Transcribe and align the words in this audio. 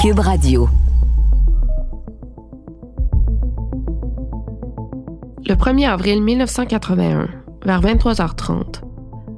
Cube 0.00 0.20
Radio. 0.20 0.66
Le 5.46 5.54
1er 5.54 5.90
avril 5.90 6.22
1981, 6.22 7.28
vers 7.66 7.82
23h30, 7.82 8.80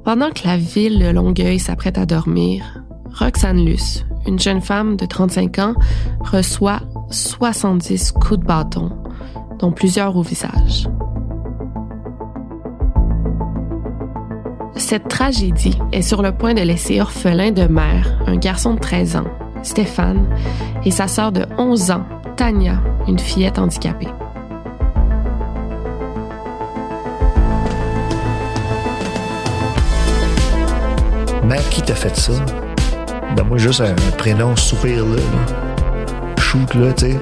pendant 0.05 0.29
que 0.29 0.47
la 0.47 0.55
ville 0.55 0.99
de 0.99 1.09
Longueuil 1.09 1.59
s'apprête 1.59 1.97
à 1.97 2.05
dormir, 2.05 2.81
Roxane 3.11 3.65
Luce, 3.65 4.05
une 4.25 4.39
jeune 4.39 4.61
femme 4.61 4.95
de 4.95 5.05
35 5.05 5.59
ans, 5.59 5.73
reçoit 6.21 6.79
70 7.09 8.13
coups 8.13 8.39
de 8.39 8.45
bâton, 8.45 8.89
dont 9.59 9.73
plusieurs 9.73 10.15
au 10.15 10.21
visage. 10.21 10.87
Cette 14.77 15.09
tragédie 15.09 15.77
est 15.91 16.01
sur 16.01 16.21
le 16.21 16.31
point 16.31 16.53
de 16.53 16.61
laisser 16.61 17.01
orphelin 17.01 17.51
de 17.51 17.67
mère 17.67 18.17
un 18.27 18.37
garçon 18.37 18.75
de 18.75 18.79
13 18.79 19.17
ans, 19.17 19.27
Stéphane, 19.63 20.27
et 20.85 20.91
sa 20.91 21.07
sœur 21.07 21.31
de 21.31 21.45
11 21.57 21.91
ans, 21.91 22.03
Tania, 22.35 22.81
une 23.07 23.17
fillette 23.17 23.57
handicapée. 23.57 24.09
Mère, 31.43 31.67
qui 31.69 31.81
t'a 31.81 31.95
fait 31.95 32.15
ça? 32.15 32.33
Donne-moi 33.35 33.57
juste 33.57 33.81
un, 33.81 33.95
prénom 34.17 34.55
soupir 34.55 35.05
là. 35.05 35.15
là. 35.15 35.21
Shoot 36.39 36.73
là, 36.75 36.93
tu 36.93 37.11
sais. 37.11 37.19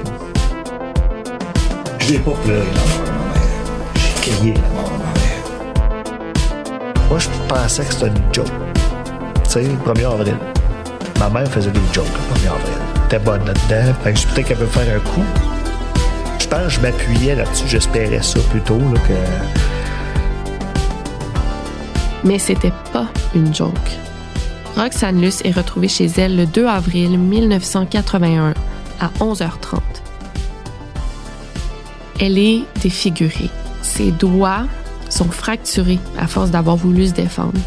Je 2.00 2.14
l'ai 2.14 2.20
pas 2.20 2.32
pleuré 2.44 2.60
la 2.60 2.82
mort 2.82 3.00
de 3.06 3.12
ma 3.12 3.18
mère. 3.34 3.52
J'ai 3.96 4.32
crié 4.32 4.54
la 4.54 4.70
mort 4.70 4.92
de 4.92 4.98
ma 4.98 5.06
mère. 5.14 5.44
Moi, 7.10 7.20
je 7.20 7.28
pensais 7.48 7.86
que 7.86 7.94
c'était 7.94 8.08
une 8.08 8.34
joke. 8.34 8.48
Tu 9.44 9.50
sais, 9.50 9.64
le 9.64 9.94
1er 9.94 10.06
avril. 10.06 10.51
Ma 11.22 11.30
mère 11.30 11.48
faisait 11.52 11.70
des 11.70 11.80
jokes 11.94 12.08
le 12.08 12.36
1er 12.36 12.48
avril. 12.48 12.74
Elle 12.96 13.06
était 13.06 13.20
bonne 13.20 13.46
là-dedans. 13.46 13.94
Fait 14.04 14.12
que 14.12 14.20
je 14.20 14.26
peut-être 14.26 14.48
qu'elle 14.48 14.58
veut 14.58 14.66
faire 14.66 14.96
un 14.96 15.00
coup. 15.02 15.22
Je 16.40 16.48
pense 16.48 16.64
que 16.64 16.70
je 16.70 16.80
m'appuyais 16.80 17.36
là-dessus. 17.36 17.68
J'espérais 17.68 18.24
ça 18.24 18.40
plutôt 18.50 18.80
là, 18.80 19.00
que. 19.08 19.14
Mais 22.24 22.40
c'était 22.40 22.74
pas 22.92 23.06
une 23.36 23.54
joke. 23.54 23.72
Roxane 24.76 25.22
Luce 25.22 25.42
est 25.46 25.52
retrouvée 25.52 25.90
chez 25.90 26.08
elle 26.18 26.36
le 26.36 26.48
2 26.48 26.66
avril 26.66 27.20
1981 27.20 28.56
à 29.00 29.08
11h30. 29.20 29.78
Elle 32.20 32.40
est 32.40 32.64
défigurée. 32.82 33.52
Ses 33.84 34.10
doigts 34.10 34.64
sont 35.10 35.30
fracturés 35.30 36.00
à 36.18 36.26
force 36.26 36.50
d'avoir 36.50 36.78
voulu 36.78 37.10
se 37.10 37.14
défendre. 37.14 37.60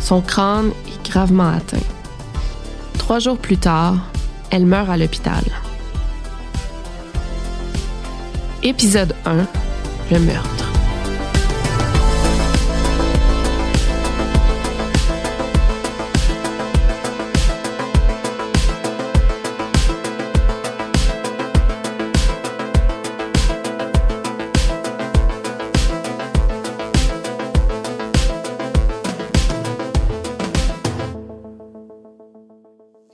Son 0.00 0.20
crâne 0.20 0.72
est 0.86 1.10
gravement 1.10 1.48
atteint. 1.48 1.78
Trois 3.10 3.18
jours 3.18 3.38
plus 3.38 3.56
tard, 3.56 3.96
elle 4.52 4.66
meurt 4.66 4.88
à 4.88 4.96
l'hôpital. 4.96 5.42
Épisode 8.62 9.16
1. 9.26 9.48
Le 10.12 10.20
meurtre. 10.20 10.69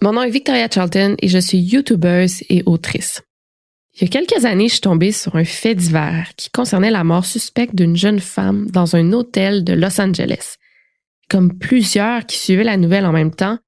Mon 0.06 0.12
nom 0.12 0.22
est 0.22 0.30
Victoria 0.30 0.68
Charlton 0.72 1.16
et 1.20 1.26
je 1.26 1.38
suis 1.38 1.58
YouTubeuse 1.58 2.44
et 2.48 2.62
autrice. 2.64 3.22
Il 3.94 4.02
y 4.02 4.04
a 4.04 4.08
quelques 4.08 4.44
années, 4.44 4.68
je 4.68 4.74
suis 4.74 4.80
tombée 4.80 5.10
sur 5.10 5.34
un 5.34 5.44
fait 5.44 5.74
divers 5.74 6.28
qui 6.36 6.48
concernait 6.48 6.92
la 6.92 7.02
mort 7.02 7.24
suspecte 7.24 7.74
d'une 7.74 7.96
jeune 7.96 8.20
femme 8.20 8.70
dans 8.70 8.94
un 8.94 9.12
hôtel 9.12 9.64
de 9.64 9.72
Los 9.72 10.00
Angeles. 10.00 10.58
Comme 11.28 11.58
plusieurs 11.58 12.24
qui 12.24 12.38
suivaient 12.38 12.62
la 12.62 12.76
nouvelle 12.76 13.04
en 13.04 13.10
même 13.10 13.34
temps, 13.34 13.58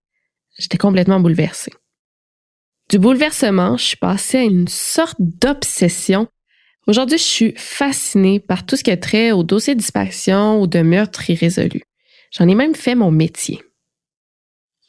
j'étais 0.56 0.78
complètement 0.78 1.18
bouleversée. 1.18 1.72
Du 2.88 3.00
bouleversement, 3.00 3.76
je 3.76 3.82
suis 3.82 3.96
passée 3.96 4.38
à 4.38 4.42
une 4.44 4.68
sorte 4.68 5.16
d'obsession. 5.18 6.28
Aujourd'hui, 6.86 7.18
je 7.18 7.24
suis 7.24 7.54
fascinée 7.56 8.38
par 8.38 8.64
tout 8.64 8.76
ce 8.76 8.84
qui 8.84 8.90
est 8.90 8.98
trait 8.98 9.32
au 9.32 9.42
dossier 9.42 9.74
de 9.74 9.80
disparition 9.80 10.60
ou 10.60 10.68
de 10.68 10.82
meurtre 10.82 11.28
irrésolu. 11.28 11.82
J'en 12.30 12.46
ai 12.46 12.54
même 12.54 12.76
fait 12.76 12.94
mon 12.94 13.10
métier. 13.10 13.60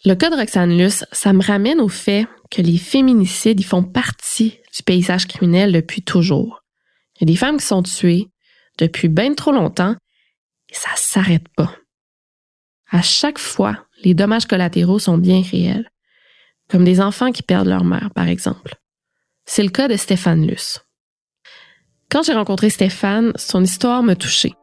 Le 0.05 0.13
cas 0.15 0.29
de 0.29 0.35
Roxane 0.35 0.77
Luce, 0.77 1.03
ça 1.11 1.33
me 1.33 1.43
ramène 1.43 1.81
au 1.81 1.89
fait 1.89 2.25
que 2.49 2.61
les 2.61 2.77
féminicides 2.77 3.59
y 3.59 3.63
font 3.63 3.83
partie 3.83 4.59
du 4.75 4.81
paysage 4.83 5.27
criminel 5.27 5.73
depuis 5.73 6.01
toujours. 6.01 6.63
Il 7.15 7.27
y 7.27 7.31
a 7.31 7.33
des 7.33 7.37
femmes 7.37 7.57
qui 7.57 7.65
sont 7.65 7.83
tuées 7.83 8.27
depuis 8.77 9.09
bien 9.09 9.33
trop 9.33 9.51
longtemps 9.51 9.95
et 10.69 10.73
ça 10.73 10.89
s'arrête 10.95 11.49
pas. 11.49 11.75
À 12.89 13.01
chaque 13.01 13.39
fois, 13.39 13.85
les 14.03 14.13
dommages 14.13 14.45
collatéraux 14.45 14.99
sont 14.99 15.17
bien 15.17 15.41
réels, 15.41 15.89
comme 16.69 16.85
des 16.85 17.01
enfants 17.01 17.31
qui 17.31 17.43
perdent 17.43 17.67
leur 17.67 17.83
mère, 17.83 18.09
par 18.15 18.27
exemple. 18.29 18.75
C'est 19.45 19.63
le 19.63 19.69
cas 19.69 19.89
de 19.89 19.97
Stéphane 19.97 20.47
Luce. 20.47 20.79
Quand 22.09 22.23
j'ai 22.23 22.33
rencontré 22.33 22.69
Stéphane, 22.69 23.33
son 23.35 23.63
histoire 23.63 24.01
me 24.01 24.15
touchait. 24.15 24.53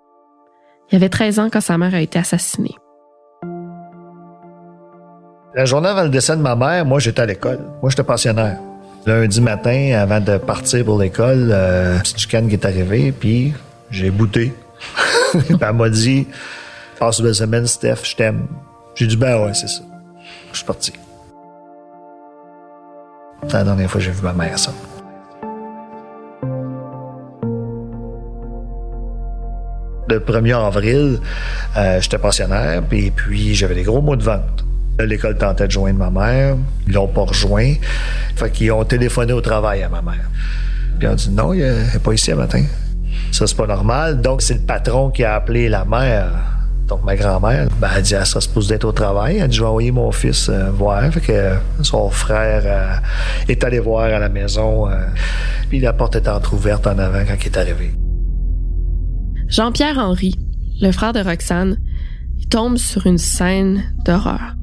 Il 0.91 0.97
avait 0.97 1.11
13 1.11 1.39
ans 1.41 1.51
quand 1.51 1.61
sa 1.61 1.77
mère 1.77 1.95
a 1.95 2.01
été 2.01 2.19
assassinée. 2.19 2.75
La 5.57 5.65
journée 5.65 5.89
avant 5.89 6.03
le 6.03 6.11
décès 6.11 6.37
de 6.37 6.43
ma 6.43 6.55
mère, 6.55 6.85
moi, 6.85 6.99
j'étais 6.99 7.23
à 7.23 7.25
l'école. 7.25 7.61
Moi, 7.81 7.89
j'étais 7.89 8.03
pensionnaire. 8.03 8.59
Lundi 9.07 9.41
matin, 9.41 9.93
avant 9.99 10.21
de 10.21 10.37
partir 10.37 10.85
pour 10.85 10.99
l'école, 10.99 11.49
euh, 11.51 11.99
petite 12.01 12.19
chicane 12.19 12.47
qui 12.47 12.57
est 12.57 12.67
arrivée, 12.67 13.11
puis 13.11 13.55
j'ai 13.91 14.11
bouté. 14.11 14.53
Elle 15.49 15.73
m'a 15.73 15.89
dit 15.89 16.27
Passe 16.99 17.21
une 17.21 17.25
belle 17.25 17.35
semaine, 17.35 17.67
Steph, 17.67 18.01
je 18.03 18.17
t'aime. 18.17 18.47
J'ai 18.97 19.07
dit 19.07 19.17
Ben 19.17 19.43
ouais, 19.43 19.55
c'est 19.55 19.69
ça. 19.69 19.81
Je 20.53 20.59
suis 20.59 20.67
parti. 20.67 20.93
C'est 23.49 23.55
la 23.55 23.65
dernière 23.65 23.91
fois 23.91 23.99
que 23.99 24.05
j'ai 24.05 24.13
vu 24.13 24.23
ma 24.23 24.35
mère, 24.35 24.59
ça. 24.59 24.73
Le 30.11 30.21
1er 30.21 30.67
avril, 30.67 31.19
euh, 31.79 32.01
j'étais 32.03 32.19
pensionnaire, 32.19 32.83
puis, 32.83 33.11
puis 33.11 33.55
j'avais 33.55 33.75
des 33.75 33.85
gros 33.85 34.03
mots 34.03 34.17
de 34.17 34.23
vente. 34.23 34.67
L'école 34.99 35.37
tentait 35.37 35.67
de 35.67 35.73
joindre 35.73 35.99
ma 35.99 36.11
mère. 36.11 36.57
Ils 36.87 36.95
l'ont 36.95 37.09
pas 37.09 37.23
rejoint. 37.23 37.75
Fait 38.35 38.51
qu'ils 38.51 38.73
ont 38.73 38.85
téléphoné 38.85 39.33
au 39.33 39.41
travail 39.41 39.83
à 39.83 39.89
ma 39.89 40.03
mère. 40.03 40.31
Puis 40.99 41.09
ont 41.09 41.15
dit 41.15 41.31
non, 41.31 41.53
il 41.53 41.61
n'est 41.61 41.99
pas 42.03 42.13
ici 42.13 42.31
ce 42.31 42.33
matin. 42.33 42.65
Ça, 43.33 43.47
c'est 43.47 43.57
pas 43.57 43.67
normal. 43.67 44.21
Donc, 44.21 44.43
c'est 44.43 44.55
le 44.55 44.61
patron 44.61 45.11
qui 45.11 45.25
a 45.25 45.35
appelé 45.35 45.69
la 45.69 45.85
mère. 45.85 46.31
Donc, 46.89 47.05
ma 47.05 47.17
grand-mère, 47.17 47.69
ben, 47.81 47.89
elle 47.97 48.03
dit, 48.03 48.15
ah, 48.15 48.25
ça 48.25 48.41
se 48.41 48.49
pose 48.49 48.69
d'être 48.69 48.85
au 48.85 48.93
travail. 48.93 49.39
Elle 49.39 49.49
dit, 49.49 49.57
je 49.57 49.63
vais 49.63 49.69
envoyer 49.69 49.91
mon 49.91 50.13
fils 50.13 50.49
euh, 50.49 50.71
voir. 50.71 51.03
Fait 51.13 51.21
que 51.21 51.53
son 51.83 52.09
frère 52.11 52.63
euh, 52.65 52.97
est 53.49 53.63
allé 53.65 53.81
voir 53.81 54.05
à 54.05 54.19
la 54.19 54.29
maison. 54.29 54.89
euh, 54.89 54.95
puis 55.69 55.81
la 55.81 55.93
porte 55.93 56.17
était 56.17 56.31
entrouverte 56.31 56.87
en 56.87 56.99
avant 56.99 57.25
quand 57.27 57.37
il 57.41 57.47
est 57.47 57.57
arrivé. 57.57 57.93
Jean-Pierre 59.49 59.99
Henry, 59.99 60.35
le 60.81 60.93
frère 60.93 61.13
de 61.13 61.21
Roxane, 61.21 61.77
il 62.39 62.49
tombe 62.49 62.77
sur 62.77 63.07
une 63.07 63.19
scène 63.19 63.83
d'horreur. 64.05 64.56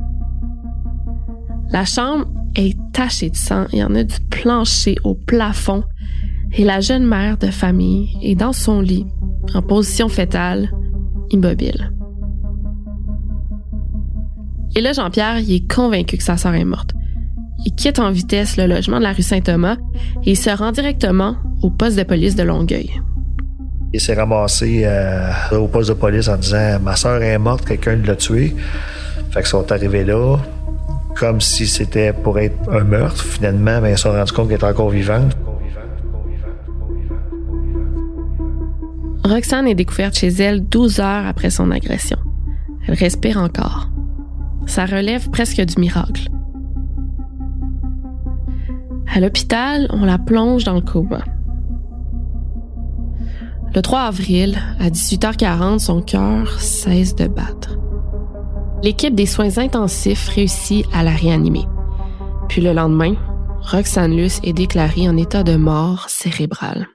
La 1.74 1.86
chambre 1.86 2.28
est 2.56 2.78
tachée 2.94 3.32
de 3.32 3.36
sang, 3.36 3.66
il 3.74 3.80
y 3.80 3.84
en 3.84 3.96
a 3.96 4.04
du 4.04 4.20
plancher 4.30 4.96
au 5.04 5.16
plafond, 5.16 5.84
et 6.56 6.64
la 6.64 6.82
jeune 6.82 7.04
mère 7.04 7.40
de 7.40 7.48
famille 7.48 8.16
est 8.22 8.36
dans 8.36 8.54
son 8.54 8.80
lit, 8.80 9.08
en 9.56 9.64
position 9.64 10.08
fétale, 10.08 10.70
immobile. 11.32 11.92
Et 14.76 14.82
là, 14.82 14.94
Jean-Pierre, 14.94 15.40
il 15.40 15.52
est 15.52 15.74
convaincu 15.74 16.18
que 16.18 16.24
sa 16.24 16.38
sœur 16.38 16.54
est 16.54 16.64
morte. 16.64 16.92
Il 17.66 17.74
quitte 17.74 17.98
en 17.98 18.12
vitesse 18.12 18.56
le 18.56 18.68
logement 18.68 19.00
de 19.00 19.04
la 19.04 19.14
rue 19.14 19.24
Saint-Thomas 19.24 19.78
et 20.24 20.32
il 20.32 20.38
se 20.38 20.52
rend 20.52 20.72
directement 20.72 21.38
au 21.64 21.72
poste 21.72 21.98
de 21.98 22.04
police 22.04 22.36
de 22.36 22.44
Longueuil. 22.44 23.02
Il 23.94 24.00
s'est 24.00 24.14
ramassé 24.16 24.84
euh, 24.86 25.32
au 25.52 25.68
poste 25.68 25.90
de 25.90 25.96
police 25.96 26.28
en 26.28 26.38
disant 26.38 26.80
Ma 26.84 26.96
soeur 26.96 27.22
est 27.22 27.38
morte, 27.40 27.66
quelqu'un 27.66 27.96
l'a 27.96 28.16
tuée. 28.16 28.56
Fait 29.32 29.40
qu'ils 29.40 29.48
sont 29.48 29.72
arrivés 29.72 30.04
là, 30.04 30.38
comme 31.16 31.42
si 31.42 31.68
c'était 31.68 32.14
pour 32.14 32.40
être 32.40 32.58
un 32.72 32.84
meurtre. 32.84 33.24
Finalement, 33.24 33.82
ben, 33.82 33.90
ils 33.90 33.98
se 33.98 34.04
sont 34.04 34.12
rendus 34.12 34.32
compte 34.32 34.48
qu'elle 34.48 34.58
était 34.58 34.66
encore 34.66 34.90
vivante. 34.90 35.36
Roxane 39.24 39.68
est 39.68 39.76
découverte 39.76 40.18
chez 40.18 40.28
elle 40.28 40.66
12 40.66 41.00
heures 41.00 41.26
après 41.26 41.50
son 41.50 41.72
agression. 41.72 42.18
Elle 42.88 42.96
respire 42.96 43.38
encore. 43.38 43.90
Ça 44.66 44.86
relève 44.86 45.30
presque 45.30 45.62
du 45.62 45.80
miracle. 45.80 46.28
À 49.14 49.20
l'hôpital, 49.20 49.88
on 49.92 50.06
la 50.06 50.18
plonge 50.18 50.64
dans 50.64 50.74
le 50.74 50.82
coma. 50.82 51.24
Le 53.76 53.82
3 53.82 54.02
avril, 54.02 54.58
à 54.80 54.90
18h40, 54.90 55.80
son 55.80 56.02
cœur 56.02 56.60
cesse 56.60 57.16
de 57.16 57.28
battre. 57.28 57.78
L'équipe 58.84 59.16
des 59.16 59.26
soins 59.26 59.60
intensifs 59.60 60.28
réussit 60.28 60.86
à 60.92 61.04
la 61.04 61.12
réanimer. 61.12 61.64
Puis 62.50 62.60
le 62.60 62.74
lendemain, 62.74 63.16
Roxane 63.62 64.14
Luce 64.14 64.42
est 64.44 64.52
déclarée 64.52 65.08
en 65.08 65.16
état 65.16 65.44
de 65.44 65.56
mort 65.56 66.10
cérébrale. 66.10 66.90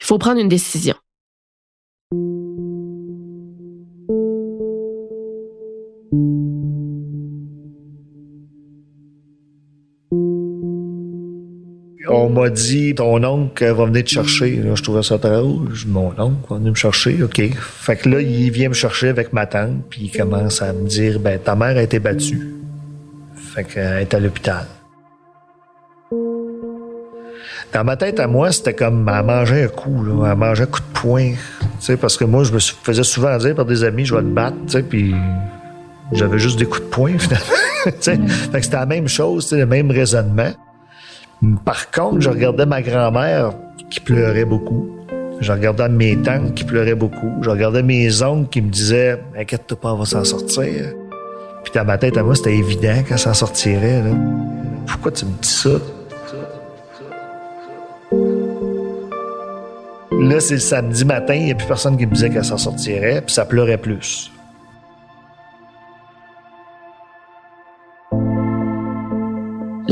Il 0.00 0.06
faut 0.06 0.18
prendre 0.18 0.40
une 0.40 0.48
décision. 0.48 0.94
M'a 12.42 12.50
dit, 12.50 12.94
ton 12.94 13.22
oncle 13.24 13.64
va 13.64 13.84
venir 13.86 14.04
te 14.04 14.10
chercher. 14.10 14.60
je 14.74 14.82
trouvais 14.82 15.02
ça 15.02 15.18
très 15.18 15.36
drôle. 15.36 15.68
Mon 15.86 16.12
oncle 16.18 16.46
va 16.50 16.56
venir 16.56 16.70
me 16.70 16.76
chercher, 16.76 17.22
OK. 17.22 17.40
Fait 17.54 17.96
que 17.96 18.08
là, 18.08 18.20
il 18.20 18.50
vient 18.50 18.68
me 18.68 18.74
chercher 18.74 19.08
avec 19.08 19.32
ma 19.32 19.46
tante, 19.46 19.84
puis 19.88 20.02
il 20.04 20.16
commence 20.16 20.60
à 20.62 20.72
me 20.72 20.86
dire, 20.86 21.20
ben, 21.20 21.38
ta 21.38 21.54
mère 21.54 21.76
a 21.76 21.82
été 21.82 21.98
battue. 21.98 22.54
Fait 23.36 23.64
qu'elle 23.64 24.02
est 24.02 24.14
à 24.14 24.20
l'hôpital. 24.20 24.66
Dans 27.72 27.84
ma 27.84 27.96
tête 27.96 28.20
à 28.20 28.26
moi, 28.26 28.52
c'était 28.52 28.74
comme 28.74 29.08
à 29.08 29.22
manger 29.22 29.64
un 29.64 29.68
coup, 29.68 30.04
là, 30.04 30.30
à 30.30 30.34
manger 30.34 30.64
un 30.64 30.66
coup 30.66 30.80
de 30.80 30.98
poing. 30.98 31.32
parce 32.00 32.16
que 32.16 32.24
moi, 32.24 32.44
je 32.44 32.52
me 32.52 32.58
faisais 32.58 33.02
souvent 33.02 33.36
dire 33.38 33.54
par 33.54 33.64
des 33.64 33.84
amis, 33.84 34.04
je 34.04 34.14
vais 34.14 34.20
te 34.20 34.26
battre, 34.26 34.56
puis 34.88 35.14
j'avais 36.12 36.38
juste 36.38 36.58
des 36.58 36.66
coups 36.66 36.82
de 36.82 36.88
poing, 36.90 37.12
finalement. 37.18 37.46
fait 37.84 38.50
que 38.52 38.60
c'était 38.62 38.76
la 38.76 38.86
même 38.86 39.08
chose, 39.08 39.52
le 39.52 39.64
même 39.64 39.90
raisonnement. 39.90 40.52
Par 41.64 41.90
contre, 41.90 42.20
je 42.20 42.30
regardais 42.30 42.66
ma 42.66 42.82
grand-mère 42.82 43.52
qui 43.90 44.00
pleurait 44.00 44.44
beaucoup. 44.44 44.88
Je 45.40 45.50
regardais 45.50 45.88
mes 45.88 46.16
tantes 46.16 46.54
qui 46.54 46.62
pleuraient 46.62 46.94
beaucoup. 46.94 47.32
Je 47.42 47.50
regardais 47.50 47.82
mes 47.82 48.22
oncles 48.22 48.48
qui 48.48 48.62
me 48.62 48.70
disaient 48.70 49.20
Inquiète-toi 49.36 49.80
pas, 49.80 49.92
on 49.92 49.96
va 49.96 50.04
s'en 50.04 50.22
sortir. 50.22 50.94
Puis 51.64 51.72
dans 51.74 51.84
ma 51.84 51.98
tête 51.98 52.16
à 52.16 52.22
moi, 52.22 52.36
c'était 52.36 52.54
évident 52.54 53.02
qu'elle 53.06 53.18
s'en 53.18 53.34
sortirait. 53.34 54.04
Pourquoi 54.86 55.10
tu 55.10 55.24
me 55.24 55.32
dis 55.40 55.48
ça? 55.48 55.70
Là, 60.12 60.38
c'est 60.38 60.54
le 60.54 60.60
samedi 60.60 61.04
matin, 61.04 61.34
il 61.34 61.46
n'y 61.46 61.50
a 61.50 61.54
plus 61.56 61.66
personne 61.66 61.96
qui 61.96 62.06
me 62.06 62.14
disait 62.14 62.30
qu'elle 62.30 62.44
s'en 62.44 62.58
sortirait, 62.58 63.22
puis 63.22 63.34
ça 63.34 63.44
pleurait 63.44 63.78
plus. 63.78 64.30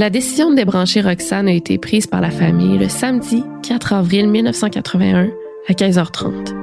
La 0.00 0.08
décision 0.08 0.50
de 0.50 0.56
débrancher 0.56 1.02
Roxane 1.02 1.46
a 1.46 1.52
été 1.52 1.76
prise 1.76 2.06
par 2.06 2.22
la 2.22 2.30
famille 2.30 2.78
le 2.78 2.88
samedi 2.88 3.44
4 3.62 3.92
avril 3.92 4.30
1981 4.30 5.28
à 5.68 5.72
15h30. 5.74 6.54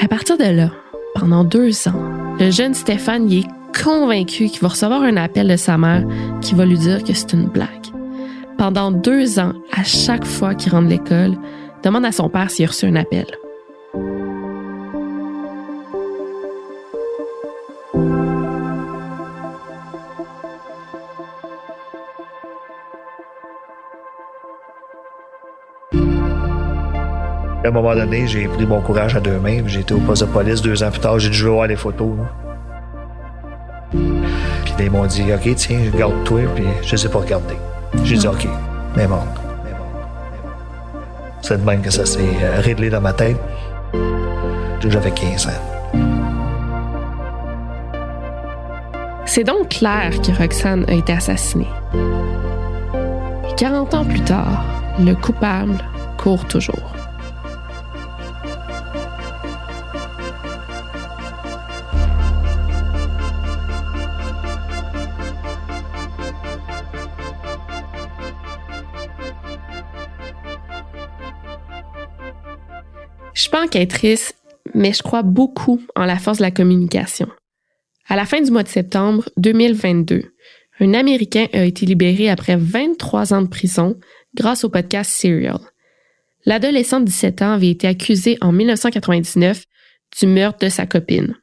À 0.00 0.06
partir 0.06 0.38
de 0.38 0.44
là, 0.44 0.70
pendant 1.16 1.42
deux 1.42 1.88
ans, 1.88 2.00
le 2.38 2.52
jeune 2.52 2.74
Stéphane 2.74 3.28
est 3.32 3.48
convaincu 3.76 4.46
qu'il 4.46 4.60
va 4.60 4.68
recevoir 4.68 5.02
un 5.02 5.16
appel 5.16 5.48
de 5.48 5.56
sa 5.56 5.76
mère 5.76 6.04
qui 6.40 6.54
va 6.54 6.64
lui 6.64 6.78
dire 6.78 7.02
que 7.02 7.12
c'est 7.12 7.32
une 7.32 7.48
blague. 7.48 7.88
Pendant 8.56 8.92
deux 8.92 9.40
ans, 9.40 9.54
à 9.72 9.82
chaque 9.82 10.24
fois 10.24 10.54
qu'il 10.54 10.70
rentre 10.70 10.84
de 10.84 10.92
l'école, 10.92 11.36
demande 11.82 12.04
à 12.04 12.12
son 12.12 12.28
père 12.28 12.52
s'il 12.52 12.66
a 12.66 12.68
reçu 12.68 12.86
un 12.86 12.94
appel. 12.94 13.26
À 27.64 27.68
un 27.68 27.70
moment 27.70 27.94
donné, 27.94 28.26
j'ai 28.26 28.46
pris 28.46 28.66
mon 28.66 28.82
courage 28.82 29.16
à 29.16 29.20
deux 29.20 29.38
mains. 29.38 29.62
J'ai 29.66 29.80
été 29.80 29.94
au 29.94 29.98
poste 29.98 30.20
de 30.20 30.26
police 30.28 30.60
deux 30.60 30.82
ans 30.82 30.90
plus 30.90 31.00
tard. 31.00 31.18
J'ai 31.18 31.30
dû 31.30 31.44
voir 31.44 31.66
les 31.66 31.76
photos. 31.76 32.12
Puis 33.90 34.74
ils 34.78 34.90
m'ont 34.90 35.06
dit 35.06 35.32
OK, 35.32 35.54
tiens, 35.56 35.80
garde-toi. 35.96 36.42
Puis 36.54 36.64
je 36.82 36.94
sais 36.94 37.08
pas 37.08 37.20
regarder. 37.20 37.56
J'ai 38.02 38.18
dit 38.18 38.28
OK, 38.28 38.46
mais 38.94 39.06
bon. 39.06 39.20
C'est 41.40 41.58
de 41.58 41.64
même 41.64 41.80
que 41.80 41.90
ça 41.90 42.04
s'est 42.04 42.20
euh, 42.42 42.60
réglé 42.60 42.90
dans 42.90 43.00
ma 43.00 43.14
tête. 43.14 43.38
J'avais 44.86 45.10
15 45.10 45.46
ans. 45.46 45.50
C'est 49.24 49.44
donc 49.44 49.70
clair 49.70 50.10
que 50.20 50.32
Roxane 50.32 50.84
a 50.86 50.92
été 50.92 51.14
assassinée. 51.14 51.68
40 53.56 53.94
ans 53.94 54.04
plus 54.04 54.20
tard, 54.20 54.64
le 55.00 55.14
coupable 55.14 55.78
court 56.18 56.44
toujours. 56.44 56.93
Mais 74.74 74.92
je 74.92 75.02
crois 75.02 75.22
beaucoup 75.22 75.80
en 75.96 76.04
la 76.04 76.18
force 76.18 76.38
de 76.38 76.42
la 76.42 76.50
communication. 76.50 77.28
À 78.08 78.16
la 78.16 78.24
fin 78.24 78.40
du 78.40 78.50
mois 78.50 78.62
de 78.62 78.68
septembre 78.68 79.28
2022, 79.36 80.22
un 80.80 80.94
Américain 80.94 81.46
a 81.52 81.64
été 81.64 81.86
libéré 81.86 82.28
après 82.28 82.56
23 82.56 83.32
ans 83.32 83.42
de 83.42 83.48
prison 83.48 83.98
grâce 84.34 84.64
au 84.64 84.68
podcast 84.68 85.10
Serial. 85.10 85.58
L'adolescent 86.44 87.00
de 87.00 87.06
17 87.06 87.42
ans 87.42 87.52
avait 87.52 87.70
été 87.70 87.86
accusé 87.86 88.36
en 88.40 88.52
1999 88.52 89.64
du 90.20 90.26
meurtre 90.26 90.58
de 90.60 90.68
sa 90.68 90.86
copine. 90.86 91.34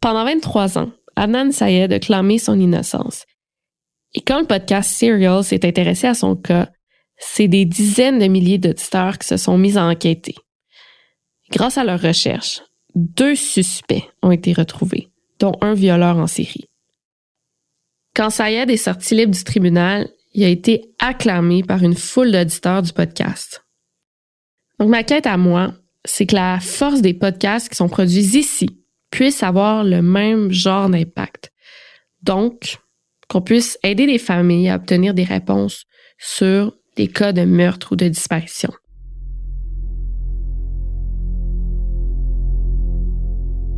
Pendant 0.00 0.24
23 0.24 0.78
ans, 0.78 0.92
Adnan 1.16 1.52
Sayed 1.52 1.92
a 1.92 1.98
clamé 1.98 2.38
son 2.38 2.58
innocence. 2.58 3.24
Et 4.14 4.20
quand 4.20 4.40
le 4.40 4.46
podcast 4.46 4.90
Serial 4.90 5.44
s'est 5.44 5.66
intéressé 5.66 6.06
à 6.06 6.14
son 6.14 6.36
cas, 6.36 6.70
c'est 7.18 7.48
des 7.48 7.64
dizaines 7.64 8.18
de 8.18 8.26
milliers 8.26 8.58
d'auditeurs 8.58 9.18
qui 9.18 9.26
se 9.26 9.36
sont 9.36 9.58
mis 9.58 9.76
à 9.76 9.84
enquêter. 9.84 10.34
Grâce 11.50 11.78
à 11.78 11.84
leurs 11.84 12.00
recherches, 12.00 12.62
deux 12.94 13.34
suspects 13.34 14.04
ont 14.22 14.30
été 14.30 14.52
retrouvés, 14.52 15.08
dont 15.38 15.56
un 15.60 15.74
violeur 15.74 16.16
en 16.16 16.26
série. 16.26 16.68
Quand 18.14 18.30
Sayed 18.30 18.70
est 18.70 18.76
sorti 18.76 19.14
libre 19.14 19.34
du 19.34 19.44
tribunal, 19.44 20.08
il 20.32 20.44
a 20.44 20.48
été 20.48 20.82
acclamé 20.98 21.62
par 21.62 21.82
une 21.82 21.94
foule 21.94 22.32
d'auditeurs 22.32 22.82
du 22.82 22.92
podcast. 22.92 23.64
Donc 24.78 24.88
ma 24.88 25.02
quête 25.02 25.26
à 25.26 25.36
moi, 25.36 25.74
c'est 26.04 26.26
que 26.26 26.34
la 26.34 26.60
force 26.60 27.00
des 27.00 27.14
podcasts 27.14 27.68
qui 27.68 27.76
sont 27.76 27.88
produits 27.88 28.36
ici 28.36 28.68
puisse 29.10 29.42
avoir 29.42 29.84
le 29.84 30.02
même 30.02 30.50
genre 30.52 30.88
d'impact. 30.88 31.52
Donc, 32.22 32.78
qu'on 33.28 33.40
puisse 33.40 33.78
aider 33.82 34.06
les 34.06 34.18
familles 34.18 34.68
à 34.68 34.76
obtenir 34.76 35.14
des 35.14 35.24
réponses 35.24 35.84
sur 36.18 36.74
des 36.96 37.08
cas 37.08 37.32
de 37.32 37.44
meurtre 37.44 37.92
ou 37.92 37.96
de 37.96 38.08
disparition. 38.08 38.72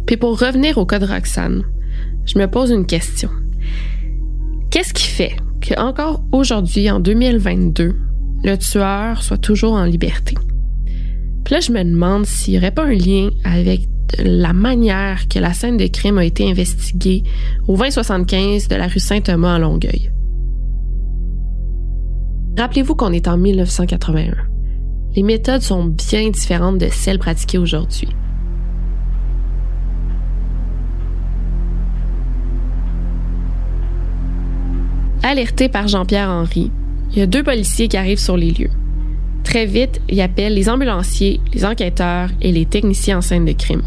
Puis 0.08 0.16
pour 0.16 0.40
revenir 0.40 0.78
au 0.78 0.86
cas 0.86 0.98
de 0.98 1.04
Roxane, 1.04 1.64
je 2.24 2.38
me 2.38 2.46
pose 2.46 2.70
une 2.70 2.86
question. 2.86 3.28
Qu'est-ce 4.70 4.94
qui 4.94 5.06
fait 5.06 5.36
que 5.60 5.78
encore 5.78 6.24
aujourd'hui, 6.32 6.90
en 6.90 6.98
2022, 6.98 7.94
le 8.42 8.56
tueur 8.56 9.22
soit 9.22 9.36
toujours 9.36 9.74
en 9.74 9.84
liberté? 9.84 10.34
Puis 11.44 11.52
là, 11.52 11.60
je 11.60 11.72
me 11.72 11.84
demande 11.84 12.24
s'il 12.24 12.54
n'y 12.54 12.58
aurait 12.58 12.70
pas 12.70 12.86
un 12.86 12.94
lien 12.94 13.28
avec 13.44 13.82
la 14.18 14.54
manière 14.54 15.28
que 15.28 15.38
la 15.40 15.52
scène 15.52 15.76
de 15.76 15.86
crime 15.88 16.16
a 16.16 16.24
été 16.24 16.50
investiguée 16.50 17.22
au 17.66 17.76
2075 17.76 18.68
de 18.68 18.76
la 18.76 18.86
rue 18.86 19.00
Saint-Thomas 19.00 19.56
à 19.56 19.58
Longueuil. 19.58 20.10
Rappelez-vous 22.56 22.94
qu'on 22.94 23.12
est 23.12 23.28
en 23.28 23.36
1981. 23.36 24.36
Les 25.16 25.22
méthodes 25.22 25.60
sont 25.60 25.84
bien 25.84 26.30
différentes 26.30 26.78
de 26.78 26.88
celles 26.90 27.18
pratiquées 27.18 27.58
aujourd'hui. 27.58 28.08
Alerté 35.28 35.68
par 35.68 35.88
Jean-Pierre 35.88 36.30
Henry, 36.30 36.70
il 37.12 37.18
y 37.18 37.20
a 37.20 37.26
deux 37.26 37.42
policiers 37.42 37.86
qui 37.86 37.98
arrivent 37.98 38.18
sur 38.18 38.38
les 38.38 38.50
lieux. 38.50 38.70
Très 39.44 39.66
vite, 39.66 40.00
ils 40.08 40.22
appellent 40.22 40.54
les 40.54 40.70
ambulanciers, 40.70 41.38
les 41.52 41.66
enquêteurs 41.66 42.30
et 42.40 42.50
les 42.50 42.64
techniciens 42.64 43.18
en 43.18 43.20
scène 43.20 43.44
de 43.44 43.52
crime. 43.52 43.82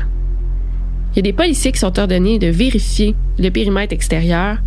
Il 1.12 1.16
y 1.16 1.20
a 1.20 1.24
des 1.24 1.34
policiers 1.34 1.72
qui 1.72 1.80
sont 1.80 1.98
ordonnés 1.98 2.38
de 2.38 2.46
vérifier 2.46 3.16
le 3.40 3.50
périmètre 3.50 3.92
extérieur 3.92 4.60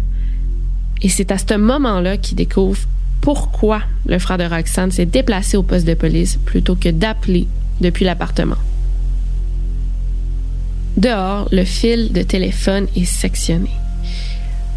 et 1.00 1.08
c'est 1.08 1.30
à 1.30 1.38
ce 1.38 1.54
moment-là 1.54 2.16
qu'ils 2.16 2.38
découvrent 2.38 2.88
pourquoi 3.20 3.82
le 4.06 4.18
frère 4.18 4.38
de 4.38 4.42
Roxane 4.42 4.90
s'est 4.90 5.06
déplacé 5.06 5.56
au 5.56 5.62
poste 5.62 5.86
de 5.86 5.94
police 5.94 6.38
plutôt 6.44 6.74
que 6.74 6.88
d'appeler 6.88 7.46
depuis 7.80 8.04
l'appartement. 8.04 8.58
Dehors, 10.96 11.48
le 11.52 11.62
fil 11.62 12.12
de 12.12 12.22
téléphone 12.22 12.88
est 12.96 13.04
sectionné. 13.04 13.70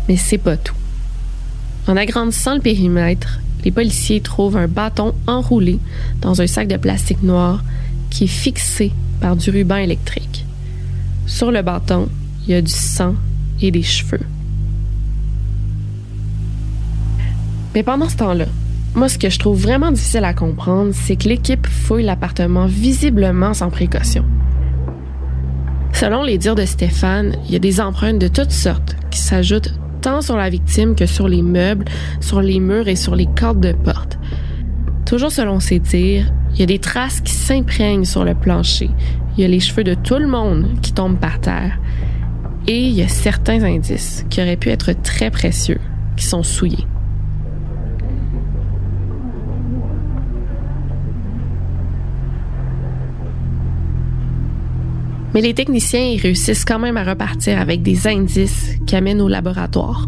Mais 0.07 0.15
c'est 0.15 0.37
pas 0.37 0.57
tout. 0.57 0.76
En 1.87 1.95
agrandissant 1.95 2.55
le 2.55 2.61
périmètre, 2.61 3.39
les 3.63 3.71
policiers 3.71 4.19
trouvent 4.19 4.57
un 4.57 4.67
bâton 4.67 5.13
enroulé 5.25 5.79
dans 6.21 6.41
un 6.41 6.47
sac 6.47 6.67
de 6.67 6.75
plastique 6.75 7.23
noir 7.23 7.63
qui 8.09 8.25
est 8.25 8.27
fixé 8.27 8.91
par 9.21 9.37
du 9.37 9.49
ruban 9.49 9.77
électrique. 9.77 10.45
Sur 11.25 11.51
le 11.51 11.61
bâton, 11.61 12.09
il 12.45 12.51
y 12.51 12.55
a 12.55 12.61
du 12.61 12.71
sang 12.71 13.15
et 13.61 13.71
des 13.71 13.83
cheveux. 13.83 14.19
Mais 17.73 17.83
pendant 17.83 18.09
ce 18.09 18.17
temps-là, 18.17 18.45
moi, 18.95 19.07
ce 19.07 19.17
que 19.17 19.29
je 19.29 19.39
trouve 19.39 19.61
vraiment 19.61 19.91
difficile 19.91 20.25
à 20.25 20.33
comprendre, 20.33 20.91
c'est 20.93 21.15
que 21.15 21.29
l'équipe 21.29 21.67
fouille 21.67 22.03
l'appartement 22.03 22.65
visiblement 22.65 23.53
sans 23.53 23.69
précaution. 23.69 24.25
Selon 25.93 26.23
les 26.23 26.37
dires 26.37 26.55
de 26.55 26.65
Stéphane, 26.65 27.35
il 27.45 27.51
y 27.51 27.55
a 27.55 27.59
des 27.59 27.79
empreintes 27.79 28.19
de 28.19 28.27
toutes 28.27 28.51
sortes 28.51 28.95
qui 29.09 29.19
s'ajoutent 29.19 29.73
tant 30.01 30.21
sur 30.21 30.37
la 30.37 30.49
victime 30.49 30.95
que 30.95 31.05
sur 31.05 31.27
les 31.27 31.41
meubles, 31.41 31.85
sur 32.19 32.41
les 32.41 32.59
murs 32.59 32.87
et 32.87 32.95
sur 32.95 33.15
les 33.15 33.27
cordes 33.27 33.59
de 33.59 33.73
porte. 33.73 34.17
Toujours 35.05 35.31
selon 35.31 35.59
ses 35.59 35.79
dires, 35.79 36.31
il 36.53 36.59
y 36.59 36.63
a 36.63 36.65
des 36.65 36.79
traces 36.79 37.21
qui 37.21 37.33
s'imprègnent 37.33 38.05
sur 38.05 38.25
le 38.25 38.35
plancher. 38.35 38.89
Il 39.37 39.41
y 39.41 39.45
a 39.45 39.47
les 39.47 39.59
cheveux 39.59 39.83
de 39.83 39.93
tout 39.93 40.17
le 40.17 40.27
monde 40.27 40.79
qui 40.81 40.91
tombent 40.91 41.19
par 41.19 41.39
terre. 41.39 41.79
Et 42.67 42.81
il 42.81 42.93
y 42.93 43.01
a 43.01 43.07
certains 43.07 43.63
indices 43.63 44.25
qui 44.29 44.41
auraient 44.41 44.57
pu 44.57 44.69
être 44.69 44.91
très 45.01 45.31
précieux, 45.31 45.79
qui 46.17 46.25
sont 46.25 46.43
souillés. 46.43 46.87
Mais 55.33 55.41
les 55.41 55.53
techniciens 55.53 56.05
y 56.05 56.17
réussissent 56.17 56.65
quand 56.65 56.79
même 56.79 56.97
à 56.97 57.03
repartir 57.03 57.59
avec 57.59 57.81
des 57.81 58.07
indices 58.07 58.75
qui 58.85 58.95
amènent 58.95 59.21
au 59.21 59.27
laboratoire. 59.27 60.07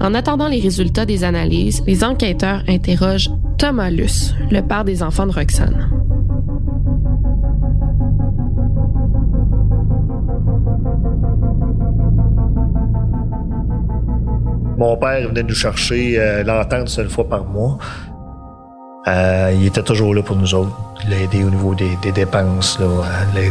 En 0.00 0.14
attendant 0.14 0.48
les 0.48 0.60
résultats 0.60 1.06
des 1.06 1.24
analyses, 1.24 1.82
les 1.86 2.04
enquêteurs 2.04 2.62
interrogent 2.68 3.30
Thomas 3.58 3.90
Luce, 3.90 4.34
le 4.50 4.60
père 4.60 4.84
des 4.84 5.02
enfants 5.02 5.26
de 5.26 5.32
Roxane. 5.32 5.90
Mon 14.76 14.96
père 14.98 15.28
venait 15.28 15.42
nous 15.42 15.54
chercher 15.54 16.20
euh, 16.20 16.42
l'entente 16.44 16.80
une 16.80 16.86
seule 16.86 17.08
fois 17.08 17.26
par 17.26 17.44
mois. 17.46 17.78
Euh, 19.08 19.52
il 19.54 19.66
était 19.66 19.82
toujours 19.82 20.14
là 20.14 20.22
pour 20.22 20.36
nous 20.36 20.54
autres. 20.54 20.72
Aidé 21.10 21.44
au 21.44 21.50
niveau 21.50 21.74
des, 21.74 21.96
dépenses, 22.12 22.80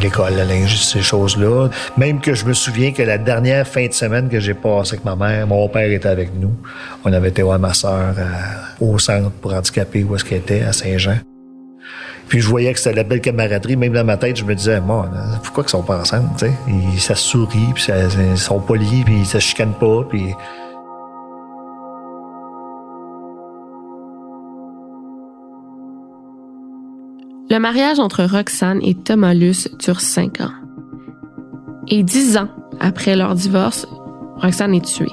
l'école, 0.02 0.34
la 0.36 0.44
linge, 0.44 0.78
ces 0.78 1.02
choses-là. 1.02 1.70
Même 1.96 2.20
que 2.20 2.34
je 2.34 2.46
me 2.46 2.54
souviens 2.54 2.92
que 2.92 3.02
la 3.02 3.18
dernière 3.18 3.66
fin 3.66 3.88
de 3.88 3.94
semaine 3.94 4.28
que 4.28 4.42
j'ai 4.42 4.54
passée 4.54 4.96
avec 4.96 5.06
ma 5.06 5.16
mère, 5.16 5.48
mon 5.48 5.70
père 5.70 5.90
était 5.90 6.10
avec 6.10 6.32
nous. 6.38 6.52
On 7.06 7.14
avait 7.14 7.30
été 7.30 7.42
voir 7.42 7.60
ma 7.60 7.74
soeur 7.74 8.14
euh, 8.18 8.86
au 8.86 9.00
centre 9.00 9.32
pour 9.32 9.54
handicapés 9.54 10.04
où 10.04 10.16
est-ce 10.16 10.26
qu'elle 10.26 10.40
était, 10.40 10.64
à 10.64 10.74
Saint-Jean. 10.74 11.18
Puis 12.28 12.42
je 12.42 12.50
voyais 12.50 12.74
que 12.74 12.80
c'était 12.80 12.96
la 12.96 13.04
belle 13.04 13.22
camaraderie. 13.22 13.78
Même 13.78 13.94
dans 13.94 14.04
ma 14.04 14.18
tête, 14.18 14.36
je 14.36 14.44
me 14.44 14.56
disais, 14.56 14.82
moi, 14.82 15.10
pourquoi 15.44 15.64
qu'ils 15.64 15.72
sont 15.72 15.84
pas 15.84 16.00
ensemble, 16.00 16.30
tu 16.38 16.48
sais? 16.48 16.54
Ils, 16.68 17.00
ça 17.00 17.16
sourit, 17.16 17.70
puis 17.74 17.86
ils 18.32 18.38
sont 18.38 18.60
polis, 18.60 19.06
puis 19.06 19.20
ils 19.20 19.26
se 19.26 19.40
chicanent 19.40 19.78
pas, 19.80 20.04
puis... 20.10 20.36
Le 27.48 27.60
mariage 27.60 28.00
entre 28.00 28.24
Roxane 28.24 28.80
et 28.82 28.96
Thomas 28.96 29.36
Luce 29.36 29.70
dure 29.78 30.02
cinq 30.02 30.42
ans. 30.42 30.54
Et 31.88 32.02
dix 32.02 32.38
ans 32.38 32.50
après 32.80 33.16
leur 33.16 33.36
divorce, 33.36 33.86
Roxane 34.38 34.74
est 34.74 34.84
tuée. 34.84 35.12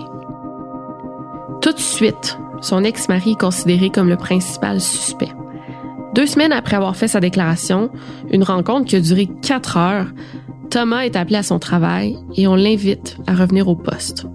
Tout 1.60 1.72
de 1.72 1.78
suite, 1.78 2.38
son 2.62 2.84
ex-mari 2.84 3.32
est 3.32 3.40
considéré 3.40 3.90
comme 3.90 4.08
le 4.08 4.16
principal 4.16 4.80
suspect. 4.80 5.32
Deux 6.14 6.26
semaines 6.26 6.52
après 6.52 6.76
avoir 6.76 6.96
fait 6.96 7.08
sa 7.08 7.20
déclaration, 7.20 7.90
une 8.30 8.44
rencontre 8.44 8.86
qui 8.86 8.96
a 8.96 9.00
duré 9.00 9.28
quatre 9.42 9.76
heures, 9.76 10.06
Thomas 10.70 11.02
est 11.02 11.16
appelé 11.16 11.36
à 11.36 11.42
son 11.42 11.58
travail 11.58 12.16
et 12.34 12.46
on 12.46 12.54
l'invite 12.54 13.18
à 13.26 13.34
revenir 13.34 13.68
au 13.68 13.76
poste. 13.76 14.26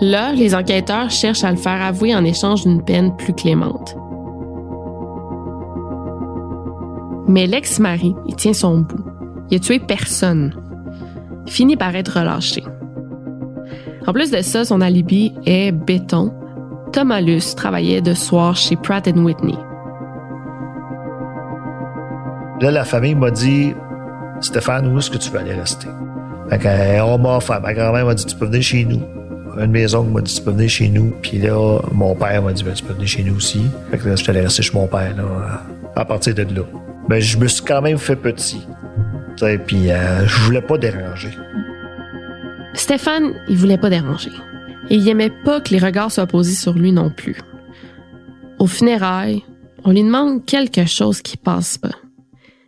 Là, 0.00 0.32
les 0.32 0.54
enquêteurs 0.54 1.10
cherchent 1.10 1.44
à 1.44 1.50
le 1.50 1.56
faire 1.56 1.80
avouer 1.80 2.14
en 2.14 2.24
échange 2.24 2.62
d'une 2.64 2.82
peine 2.82 3.16
plus 3.16 3.32
clémente. 3.32 3.96
Mais 7.28 7.46
l'ex-mari, 7.46 8.14
il 8.26 8.34
tient 8.34 8.52
son 8.52 8.80
bout. 8.80 9.04
Il 9.50 9.56
a 9.56 9.60
tué 9.60 9.78
personne. 9.78 10.52
Il 11.46 11.52
finit 11.52 11.76
par 11.76 11.94
être 11.94 12.18
relâché. 12.18 12.64
En 14.06 14.12
plus 14.12 14.30
de 14.30 14.42
ça, 14.42 14.64
son 14.64 14.80
alibi 14.80 15.32
est 15.46 15.72
béton. 15.72 16.32
Thomas 16.92 17.20
Luce 17.20 17.54
travaillait 17.54 18.02
de 18.02 18.14
soir 18.14 18.56
chez 18.56 18.76
Pratt 18.76 19.06
Whitney. 19.06 19.56
Là, 22.60 22.70
la 22.70 22.84
famille 22.84 23.14
m'a 23.14 23.30
dit 23.30 23.74
Stéphane, 24.40 24.92
où 24.92 24.98
est-ce 24.98 25.10
que 25.10 25.18
tu 25.18 25.30
veux 25.30 25.38
aller 25.38 25.54
rester? 25.54 25.88
Fait 26.50 27.00
on 27.00 27.18
m'a 27.18 27.36
offert. 27.36 27.60
Ma 27.60 27.72
grand-mère 27.72 28.06
m'a 28.06 28.14
dit 28.14 28.26
Tu 28.26 28.36
peux 28.36 28.46
venir 28.46 28.62
chez 28.62 28.84
nous 28.84 29.00
un 29.56 29.66
de 29.66 29.72
mes 29.72 29.94
oncles 29.94 30.10
m'a 30.10 30.20
dit, 30.20 30.34
tu 30.34 30.42
peux 30.42 30.50
venir 30.50 30.68
chez 30.68 30.88
nous. 30.88 31.12
Puis 31.22 31.38
là, 31.38 31.80
mon 31.92 32.14
père 32.14 32.42
m'a 32.42 32.52
dit, 32.52 32.62
ben, 32.62 32.74
tu 32.74 32.84
peux 32.84 32.94
venir 32.94 33.08
chez 33.08 33.22
nous 33.22 33.36
aussi. 33.36 33.62
Fait 33.90 33.98
que 33.98 34.08
là, 34.08 34.14
allé 34.28 34.40
rester 34.40 34.62
chez 34.62 34.74
mon 34.74 34.86
père, 34.86 35.16
là, 35.16 35.62
à 35.96 36.04
partir 36.04 36.34
de 36.34 36.42
là. 36.42 36.62
Ben, 37.08 37.20
je 37.20 37.38
me 37.38 37.46
suis 37.46 37.64
quand 37.64 37.82
même 37.82 37.98
fait 37.98 38.16
petit. 38.16 38.60
Puis 39.66 39.90
euh, 39.90 40.26
je 40.26 40.40
voulais 40.42 40.62
pas 40.62 40.78
déranger. 40.78 41.30
Stéphane, 42.74 43.34
il 43.48 43.56
voulait 43.56 43.78
pas 43.78 43.90
déranger. 43.90 44.30
Et 44.90 44.96
il 44.96 45.08
aimait 45.08 45.32
pas 45.44 45.60
que 45.60 45.70
les 45.70 45.78
regards 45.78 46.12
soient 46.12 46.26
posés 46.26 46.54
sur 46.54 46.72
lui 46.74 46.92
non 46.92 47.10
plus. 47.10 47.36
Au 48.58 48.66
funérailles, 48.66 49.42
on 49.84 49.90
lui 49.90 50.02
demande 50.02 50.44
quelque 50.44 50.86
chose 50.86 51.20
qui 51.22 51.36
passe 51.36 51.78
pas. 51.78 51.90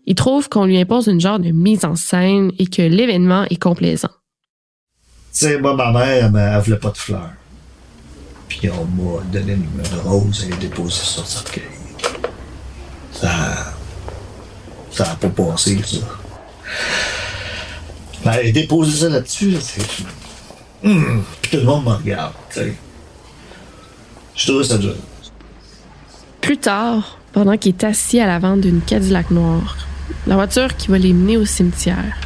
Il 0.06 0.14
trouve 0.14 0.48
qu'on 0.48 0.64
lui 0.64 0.78
impose 0.78 1.08
une 1.08 1.20
genre 1.20 1.38
de 1.38 1.50
mise 1.50 1.84
en 1.84 1.96
scène 1.96 2.52
et 2.58 2.66
que 2.66 2.82
l'événement 2.82 3.44
est 3.50 3.60
complaisant. 3.60 4.10
Sais, 5.36 5.58
moi, 5.58 5.74
ma 5.74 5.92
mère, 5.92 6.30
elle, 6.34 6.34
elle 6.34 6.62
voulait 6.62 6.78
pas 6.78 6.88
de 6.88 6.96
fleurs. 6.96 7.32
Puis 8.48 8.70
on 8.70 8.86
m'a 8.86 9.22
donné 9.24 9.52
une 9.52 9.98
rose 10.02 10.48
et 10.50 10.56
déposé 10.56 10.94
sur 10.94 11.24
le 11.24 11.28
cercueil. 11.28 11.62
Ça. 13.12 13.74
Ça 14.90 15.10
a 15.12 15.14
pas 15.16 15.28
passé, 15.28 15.78
ça. 15.84 15.98
Ben, 18.24 18.32
elle 18.40 18.48
a 18.48 18.52
déposé 18.52 18.98
ça 18.98 19.10
là-dessus, 19.10 19.58
c'est. 19.60 19.82
Hum, 20.82 21.22
puis 21.42 21.50
tout 21.50 21.56
le 21.58 21.64
monde 21.64 21.84
me 21.84 21.90
regarde, 21.90 22.32
tu 22.48 22.60
sais. 22.60 22.74
Je 24.36 24.46
trouve 24.50 24.62
ça 24.62 24.78
dur. 24.78 24.96
Plus 26.40 26.56
tard, 26.56 27.18
pendant 27.34 27.58
qu'il 27.58 27.74
est 27.74 27.84
assis 27.84 28.20
à 28.20 28.26
l'avant 28.26 28.56
d'une 28.56 28.80
Cadillac 28.80 29.30
noire, 29.30 29.76
la 30.26 30.36
voiture 30.36 30.74
qui 30.78 30.88
va 30.88 30.96
les 30.96 31.12
mener 31.12 31.36
au 31.36 31.44
cimetière, 31.44 32.16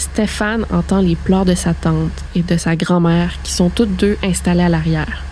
Stéphane 0.00 0.64
entend 0.72 1.02
les 1.02 1.14
pleurs 1.14 1.44
de 1.44 1.54
sa 1.54 1.74
tante 1.74 2.24
et 2.34 2.40
de 2.40 2.56
sa 2.56 2.74
grand-mère 2.74 3.34
qui 3.42 3.52
sont 3.52 3.68
toutes 3.68 3.96
deux 3.96 4.16
installées 4.22 4.62
à 4.62 4.70
l'arrière. 4.70 5.22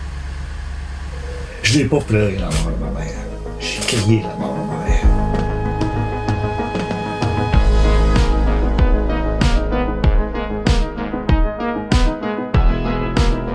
Je 1.63 1.79
n'ai 1.79 1.85
pas 1.85 1.99
pleuré 1.99 2.35
la 2.35 2.45
mort 2.45 2.71
de 2.77 2.83
ma 2.83 2.91
mère. 2.99 3.15
J'ai 3.59 3.79
crié 3.79 4.21
la 4.21 4.35
mort 4.35 4.55
de 4.55 4.61
ma 4.71 4.85
mère. 4.85 5.05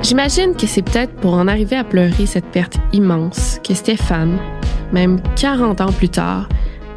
J'imagine 0.02 0.56
que 0.56 0.66
c'est 0.66 0.82
peut-être 0.82 1.14
pour 1.14 1.34
en 1.34 1.46
arriver 1.46 1.76
à 1.76 1.84
pleurer 1.84 2.26
cette 2.26 2.46
perte 2.46 2.76
immense 2.92 3.60
que 3.62 3.72
Stéphane, 3.72 4.40
même 4.92 5.20
40 5.36 5.80
ans 5.80 5.92
plus 5.92 6.08
tard, 6.08 6.48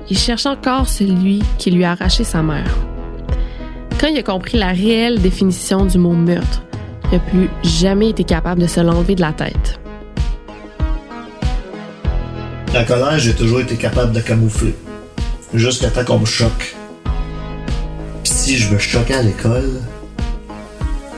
il 0.09 0.17
cherche 0.17 0.47
encore 0.47 0.89
celui 0.89 1.43
qui 1.59 1.69
lui 1.69 1.83
a 1.83 1.91
arraché 1.91 2.23
sa 2.23 2.41
mère. 2.41 2.75
Quand 3.99 4.09
il 4.09 4.17
a 4.19 4.21
compris 4.21 4.59
la 4.59 4.73
réelle 4.73 5.19
définition 5.19 5.83
du 5.85 5.97
mot 5.97 6.13
meurtre, 6.13 6.61
il 7.05 7.17
n'a 7.17 7.19
plus 7.19 7.49
jamais 7.63 8.09
été 8.09 8.23
capable 8.23 8.61
de 8.61 8.67
se 8.67 8.79
l'enlever 8.79 9.15
de 9.15 9.21
la 9.21 9.33
tête. 9.33 9.79
La 12.75 12.83
colère, 12.83 13.17
j'ai 13.17 13.33
toujours 13.33 13.59
été 13.59 13.75
capable 13.75 14.11
de 14.11 14.19
camoufler. 14.19 14.75
Jusqu'à 15.51 15.89
temps 15.89 16.05
qu'on 16.05 16.19
me 16.19 16.25
choque. 16.25 16.75
Puis 18.23 18.31
si 18.31 18.57
je 18.57 18.71
me 18.71 18.77
choquais 18.77 19.15
à 19.15 19.23
l'école, 19.23 19.81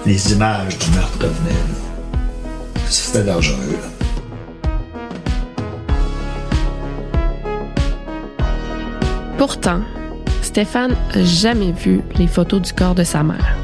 les 0.06 0.32
images 0.32 0.78
du 0.78 0.90
meurtre 0.92 1.18
revenaient. 1.20 1.66
C'était 2.88 3.24
dangereux. 3.24 3.78
Pourtant, 9.38 9.82
Stéphane 10.60 10.94
n'a 11.16 11.24
jamais 11.24 11.72
vu 11.72 12.01
les 12.18 12.28
photos 12.28 12.62
du 12.62 12.74
corps 12.74 12.94
de 12.94 13.06
sa 13.06 13.24
mère. 13.24 13.56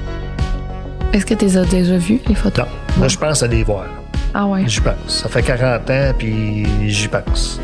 Est-ce 1.11 1.25
que 1.25 1.33
tu 1.33 1.43
les 1.43 1.57
as 1.57 1.65
déjà 1.65 1.97
vues, 1.97 2.21
les 2.25 2.35
photos? 2.35 2.63
Non. 2.63 2.99
Moi, 2.99 3.07
je 3.09 3.17
pense 3.17 3.43
à 3.43 3.47
les 3.47 3.63
voir. 3.63 3.87
Ah 4.33 4.47
ouais? 4.47 4.63
J'y 4.65 4.79
pense. 4.79 4.95
Ça 5.23 5.27
fait 5.27 5.41
40 5.41 5.89
ans, 5.89 6.13
puis 6.17 6.65
j'y 6.89 7.09
pense. 7.09 7.59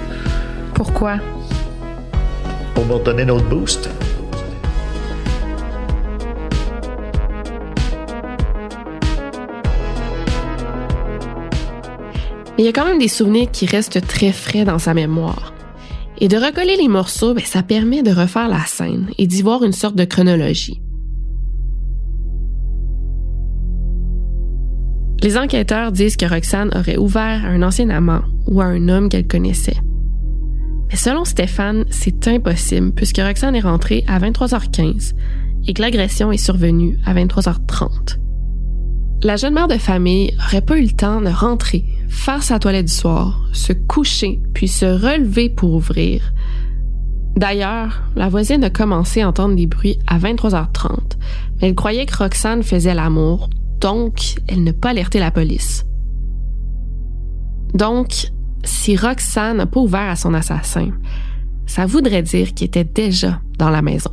Pourquoi? 0.73 1.15
Pour 2.75 2.85
me 2.85 3.01
donner 3.01 3.23
notre 3.23 3.45
boost. 3.45 3.89
Mais 12.57 12.63
il 12.63 12.65
y 12.65 12.67
a 12.67 12.73
quand 12.73 12.85
même 12.85 12.99
des 12.99 13.07
souvenirs 13.07 13.47
qui 13.49 13.65
restent 13.65 14.05
très 14.05 14.33
frais 14.33 14.65
dans 14.65 14.77
sa 14.77 14.93
mémoire. 14.93 15.53
Et 16.23 16.27
de 16.27 16.37
recoller 16.37 16.77
les 16.77 16.87
morceaux, 16.87 17.33
ben, 17.33 17.43
ça 17.43 17.63
permet 17.63 18.03
de 18.03 18.11
refaire 18.11 18.47
la 18.47 18.63
scène 18.65 19.09
et 19.17 19.25
d'y 19.25 19.41
voir 19.41 19.63
une 19.63 19.71
sorte 19.71 19.95
de 19.95 20.05
chronologie. 20.05 20.79
Les 25.23 25.35
enquêteurs 25.35 25.91
disent 25.91 26.17
que 26.17 26.27
Roxane 26.27 26.71
aurait 26.75 26.97
ouvert 26.97 27.43
à 27.43 27.47
un 27.47 27.63
ancien 27.63 27.89
amant 27.89 28.21
ou 28.45 28.61
à 28.61 28.65
un 28.65 28.87
homme 28.87 29.09
qu'elle 29.09 29.27
connaissait. 29.27 29.77
Mais 30.91 30.95
selon 30.95 31.25
Stéphane, 31.25 31.85
c'est 31.89 32.27
impossible 32.27 32.91
puisque 32.91 33.17
Roxane 33.17 33.55
est 33.55 33.61
rentrée 33.61 34.03
à 34.07 34.19
23h15 34.19 35.13
et 35.67 35.73
que 35.73 35.81
l'agression 35.81 36.31
est 36.31 36.37
survenue 36.37 36.99
à 37.03 37.15
23h30. 37.15 38.19
La 39.23 39.37
jeune 39.37 39.55
mère 39.55 39.67
de 39.67 39.77
famille 39.77 40.35
aurait 40.37 40.61
pas 40.61 40.77
eu 40.77 40.83
le 40.83 40.91
temps 40.91 41.21
de 41.21 41.29
rentrer, 41.29 41.83
faire 42.11 42.43
sa 42.43 42.59
toilette 42.59 42.85
du 42.85 42.93
soir, 42.93 43.41
se 43.53 43.73
coucher, 43.73 44.39
puis 44.53 44.67
se 44.67 44.85
relever 44.85 45.49
pour 45.49 45.73
ouvrir. 45.73 46.33
D'ailleurs, 47.35 48.03
la 48.15 48.29
voisine 48.29 48.63
a 48.63 48.69
commencé 48.69 49.21
à 49.21 49.29
entendre 49.29 49.55
des 49.55 49.65
bruits 49.65 49.97
à 50.05 50.19
23h30, 50.19 51.17
mais 51.59 51.69
elle 51.69 51.75
croyait 51.75 52.05
que 52.05 52.15
Roxane 52.15 52.61
faisait 52.61 52.93
l'amour, 52.93 53.49
donc 53.79 54.35
elle 54.47 54.63
n'a 54.63 54.73
pas 54.73 54.89
alerté 54.89 55.19
la 55.19 55.31
police. 55.31 55.85
Donc, 57.73 58.31
si 58.63 58.97
Roxane 58.97 59.57
n'a 59.57 59.65
pas 59.65 59.79
ouvert 59.79 60.09
à 60.09 60.15
son 60.17 60.33
assassin, 60.33 60.89
ça 61.65 61.85
voudrait 61.85 62.23
dire 62.23 62.53
qu'il 62.53 62.67
était 62.67 62.83
déjà 62.83 63.39
dans 63.57 63.69
la 63.69 63.81
maison. 63.81 64.11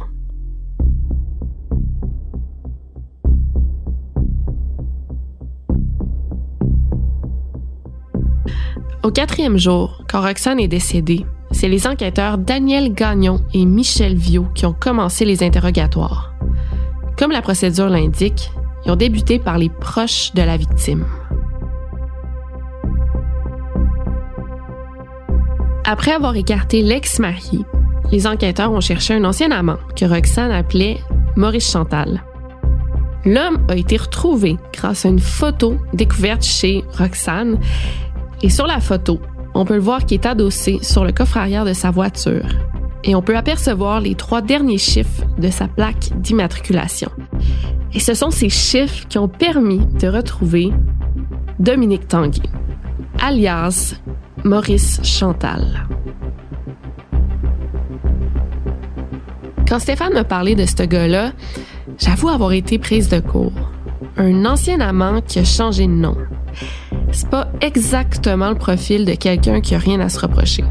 Au 9.08 9.10
quatrième 9.10 9.56
jour, 9.56 10.02
quand 10.06 10.20
Roxane 10.20 10.60
est 10.60 10.68
décédée, 10.68 11.24
c'est 11.50 11.70
les 11.70 11.86
enquêteurs 11.86 12.36
Daniel 12.36 12.92
Gagnon 12.92 13.40
et 13.54 13.64
Michel 13.64 14.14
Viau 14.14 14.44
qui 14.54 14.66
ont 14.66 14.74
commencé 14.74 15.24
les 15.24 15.42
interrogatoires. 15.42 16.34
Comme 17.16 17.30
la 17.30 17.40
procédure 17.40 17.88
l'indique, 17.88 18.52
ils 18.84 18.90
ont 18.90 18.96
débuté 18.96 19.38
par 19.38 19.56
les 19.56 19.70
proches 19.70 20.34
de 20.34 20.42
la 20.42 20.58
victime. 20.58 21.06
Après 25.86 26.12
avoir 26.12 26.36
écarté 26.36 26.82
l'ex-marié, 26.82 27.60
les 28.12 28.26
enquêteurs 28.26 28.72
ont 28.72 28.82
cherché 28.82 29.14
un 29.14 29.24
ancien 29.24 29.52
amant 29.52 29.78
que 29.96 30.04
Roxane 30.04 30.52
appelait 30.52 30.98
Maurice 31.34 31.72
Chantal. 31.72 32.22
L'homme 33.24 33.64
a 33.68 33.76
été 33.76 33.96
retrouvé 33.96 34.58
grâce 34.72 35.06
à 35.06 35.08
une 35.08 35.18
photo 35.18 35.76
découverte 35.94 36.44
chez 36.44 36.84
Roxane 36.98 37.58
et 38.42 38.50
sur 38.50 38.66
la 38.66 38.80
photo, 38.80 39.20
on 39.54 39.64
peut 39.64 39.74
le 39.74 39.80
voir 39.80 40.06
qui 40.06 40.14
est 40.14 40.26
adossé 40.26 40.78
sur 40.82 41.04
le 41.04 41.12
coffre 41.12 41.36
arrière 41.36 41.64
de 41.64 41.72
sa 41.72 41.90
voiture. 41.90 42.46
Et 43.04 43.14
on 43.14 43.22
peut 43.22 43.36
apercevoir 43.36 44.00
les 44.00 44.14
trois 44.14 44.42
derniers 44.42 44.78
chiffres 44.78 45.24
de 45.38 45.50
sa 45.50 45.66
plaque 45.66 46.10
d'immatriculation. 46.16 47.10
Et 47.94 48.00
ce 48.00 48.14
sont 48.14 48.30
ces 48.30 48.48
chiffres 48.48 49.06
qui 49.08 49.18
ont 49.18 49.28
permis 49.28 49.80
de 50.00 50.08
retrouver 50.08 50.70
Dominique 51.58 52.06
Tanguy, 52.06 52.42
alias 53.20 53.96
Maurice 54.44 55.00
Chantal. 55.02 55.86
Quand 59.66 59.78
Stéphane 59.78 60.14
m'a 60.14 60.24
parlé 60.24 60.54
de 60.54 60.64
ce 60.64 60.82
gars-là, 60.82 61.32
j'avoue 61.98 62.28
avoir 62.28 62.52
été 62.52 62.78
prise 62.78 63.08
de 63.08 63.20
court. 63.20 63.52
Un 64.16 64.44
ancien 64.44 64.80
amant 64.80 65.20
qui 65.20 65.38
a 65.38 65.44
changé 65.44 65.86
de 65.86 65.92
nom 65.92 66.16
c'est 67.12 67.28
pas 67.28 67.48
exactement 67.60 68.50
le 68.50 68.56
profil 68.56 69.04
de 69.04 69.14
quelqu'un 69.14 69.60
qui 69.60 69.74
a 69.74 69.78
rien 69.78 70.00
à 70.00 70.08
se 70.08 70.20
reprocher. 70.20 70.64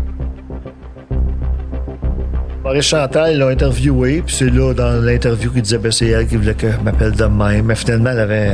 Maurice 2.68 2.88
Chantal 2.88 3.38
l'a 3.38 3.48
interviewé, 3.48 4.22
puis 4.26 4.36
c'est 4.36 4.50
là, 4.50 4.74
dans 4.74 5.02
l'interview, 5.02 5.50
qu'il 5.52 5.62
disait 5.62 5.78
que 5.78 5.84
ben, 5.84 5.92
c'est 5.92 6.08
elle 6.08 6.28
qui 6.28 6.36
voulait 6.36 6.54
que 6.54 6.70
je 6.70 6.78
m'appelle 6.84 7.14
de 7.14 7.24
même. 7.24 7.66
Mais 7.66 7.76
finalement, 7.76 8.10
elle 8.10 8.20
avait, 8.20 8.52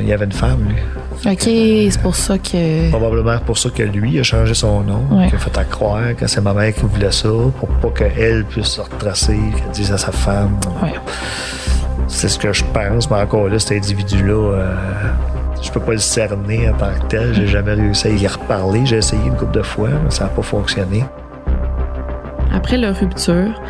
il 0.00 0.06
y 0.06 0.12
avait 0.12 0.26
une 0.26 0.32
femme, 0.32 0.68
lui. 0.68 1.32
OK, 1.32 1.40
c'est 1.40 2.02
pour 2.02 2.14
ça 2.14 2.36
que. 2.36 2.90
Probablement 2.90 3.38
pour 3.38 3.56
ça 3.56 3.70
que 3.70 3.82
lui 3.82 4.20
a 4.20 4.22
changé 4.22 4.52
son 4.52 4.82
nom. 4.82 5.00
Ouais. 5.10 5.28
Qu'il 5.28 5.36
a 5.36 5.38
fait 5.38 5.56
à 5.56 5.64
croire 5.64 6.14
que 6.14 6.26
c'est 6.26 6.42
ma 6.42 6.52
mère 6.52 6.74
qui 6.74 6.82
voulait 6.82 7.10
ça, 7.10 7.30
pour 7.30 7.68
pas 7.80 7.88
qu'elle 7.88 8.44
puisse 8.44 8.66
se 8.66 8.82
retracer, 8.82 9.38
qu'elle 9.56 9.70
dise 9.72 9.92
à 9.92 9.96
sa 9.96 10.12
femme. 10.12 10.58
Ouais. 10.82 10.92
C'est 12.06 12.28
ce 12.28 12.38
que 12.38 12.52
je 12.52 12.64
pense, 12.74 13.10
mais 13.10 13.16
encore 13.16 13.48
là, 13.48 13.58
cet 13.58 13.78
individu-là. 13.78 14.34
Euh, 14.34 14.74
je 15.64 15.72
peux 15.72 15.80
pas 15.80 15.92
le 15.92 15.98
cerner 15.98 16.68
en 16.68 16.74
tant 16.74 16.92
que 16.92 17.06
tel. 17.08 17.34
J'ai 17.34 17.46
jamais 17.46 17.72
réussi 17.72 18.06
à 18.06 18.10
y 18.10 18.26
reparler. 18.26 18.84
J'ai 18.84 18.98
essayé 18.98 19.26
une 19.26 19.34
couple 19.34 19.54
de 19.54 19.62
fois, 19.62 19.88
mais 19.88 20.10
ça 20.10 20.24
n'a 20.24 20.30
pas 20.30 20.42
fonctionné. 20.42 21.04
Après 22.52 22.76
leur 22.76 22.94
rupture, 22.96 23.60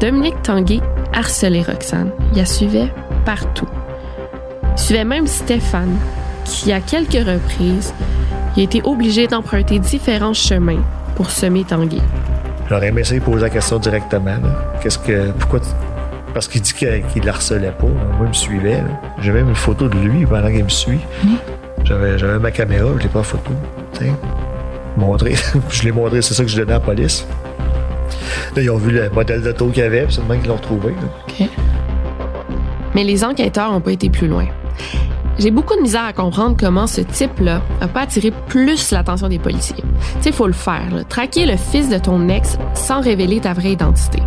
Dominique 0.00 0.42
Tanguay 0.42 0.80
harcelait 1.14 1.62
Roxane. 1.62 2.10
Il 2.32 2.38
la 2.38 2.44
suivait 2.44 2.92
partout. 3.24 3.68
Il 4.72 4.78
suivait 4.78 5.04
même 5.04 5.26
Stéphane, 5.26 5.96
qui, 6.44 6.72
à 6.72 6.80
quelques 6.80 7.26
reprises, 7.26 7.94
a 8.56 8.60
été 8.60 8.82
obligé 8.84 9.26
d'emprunter 9.26 9.78
différents 9.78 10.34
chemins 10.34 10.82
pour 11.14 11.30
semer 11.30 11.64
Tanguay. 11.64 12.02
J'aurais 12.68 12.88
aimé 12.88 13.02
essayer 13.02 13.20
de 13.20 13.24
poser 13.24 13.42
la 13.42 13.50
question 13.50 13.78
directement. 13.78 14.36
Qu'est-ce 14.82 14.98
que, 14.98 15.30
pourquoi 15.38 15.60
parce 16.36 16.48
qu'il 16.48 16.60
dit 16.60 16.74
qu'il 16.74 17.22
ne 17.22 17.28
harcelait 17.28 17.72
pas. 17.72 17.86
Moi, 17.86 18.18
il 18.20 18.28
me 18.28 18.32
suivait. 18.34 18.84
J'ai 19.22 19.32
même 19.32 19.48
une 19.48 19.54
photo 19.54 19.88
de 19.88 19.96
lui 19.96 20.26
pendant 20.26 20.52
qu'il 20.52 20.64
me 20.64 20.68
suit. 20.68 21.00
J'avais, 21.82 22.38
ma 22.38 22.50
caméra, 22.50 22.90
je 22.98 23.04
l'ai 23.04 23.08
pas 23.08 23.20
en 23.20 23.22
photo. 23.22 23.52
Montré. 24.98 25.34
je 25.70 25.82
l'ai 25.84 25.92
montré, 25.92 26.20
c'est 26.20 26.34
ça 26.34 26.44
que 26.44 26.50
je 26.50 26.58
donnais 26.58 26.72
à 26.72 26.74
la 26.74 26.80
police. 26.80 27.26
Là, 28.54 28.60
ils 28.60 28.68
ont 28.68 28.76
vu 28.76 28.90
le 28.90 29.08
modèle 29.08 29.40
d'auto 29.40 29.68
qu'il 29.68 29.82
y 29.82 29.86
avait, 29.86 30.06
c'est 30.10 30.20
le 30.28 30.36
qu'ils 30.36 30.48
l'ont 30.48 30.56
retrouvé. 30.56 30.94
Mais 32.94 33.04
les 33.04 33.24
enquêteurs 33.24 33.72
n'ont 33.72 33.80
pas 33.80 33.92
été 33.92 34.10
plus 34.10 34.28
loin. 34.28 34.44
J'ai 35.38 35.50
beaucoup 35.50 35.76
de 35.76 35.80
misère 35.80 36.04
à 36.04 36.12
comprendre 36.12 36.54
comment 36.60 36.86
ce 36.86 37.00
type-là 37.00 37.62
n'a 37.80 37.88
pas 37.88 38.02
attiré 38.02 38.30
plus 38.46 38.90
l'attention 38.90 39.30
des 39.30 39.38
policiers. 39.38 39.76
Tu 39.76 39.84
sais, 40.20 40.28
il 40.28 40.34
faut 40.34 40.46
le 40.46 40.52
faire. 40.52 40.84
Traquer 41.08 41.46
le 41.46 41.56
fils 41.56 41.88
de 41.88 41.96
ton 41.96 42.28
ex 42.28 42.58
sans 42.74 43.00
révéler 43.00 43.40
ta 43.40 43.54
vraie 43.54 43.72
identité 43.72 44.20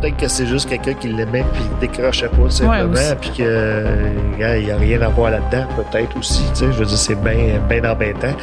peut-être 0.00 0.16
que 0.16 0.28
c'est 0.28 0.46
juste 0.46 0.68
quelqu'un 0.68 0.94
qui 0.94 1.08
l'aimait 1.08 1.44
puis 1.52 1.62
il 1.64 1.78
décrochait 1.88 2.28
pas 2.28 2.50
simplement 2.50 2.94
ouais, 2.94 3.16
puis 3.20 3.30
qu'il 3.30 3.44
n'y 3.46 4.70
a 4.70 4.76
rien 4.76 5.02
à 5.02 5.08
voir 5.08 5.30
là-dedans 5.30 5.66
peut-être 5.76 6.16
aussi 6.16 6.44
tu 6.50 6.60
sais 6.60 6.72
je 6.72 6.78
veux 6.78 6.86
dire 6.86 6.98
c'est 6.98 7.22
bien 7.22 7.60
bien 7.68 7.90
embêtant 7.90 8.34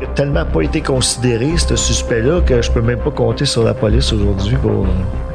il 0.00 0.06
n'a 0.06 0.14
tellement 0.14 0.44
pas 0.44 0.62
été 0.62 0.80
considéré 0.80 1.56
ce 1.56 1.76
suspect-là 1.76 2.40
que 2.40 2.60
je 2.60 2.70
peux 2.70 2.82
même 2.82 2.98
pas 2.98 3.10
compter 3.10 3.44
sur 3.44 3.62
la 3.62 3.74
police 3.74 4.12
aujourd'hui 4.12 4.56
pour 4.56 4.86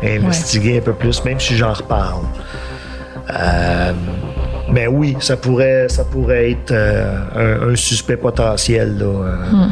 investiguer 0.04 0.78
un 0.80 0.82
peu 0.82 0.94
plus 0.94 1.24
même 1.24 1.40
si 1.40 1.56
j'en 1.56 1.74
reparle 1.74 2.26
euh, 3.30 3.94
mais 4.72 4.88
oui 4.88 5.16
ça 5.20 5.38
pourrait 5.38 5.88
ça 5.90 6.04
pourrait 6.04 6.52
être 6.52 6.72
euh, 6.72 7.72
un, 7.72 7.76
suspect 7.76 8.18
potentiel 8.18 8.98
là 8.98 9.06
euh. 9.06 9.52
hmm. 9.52 9.72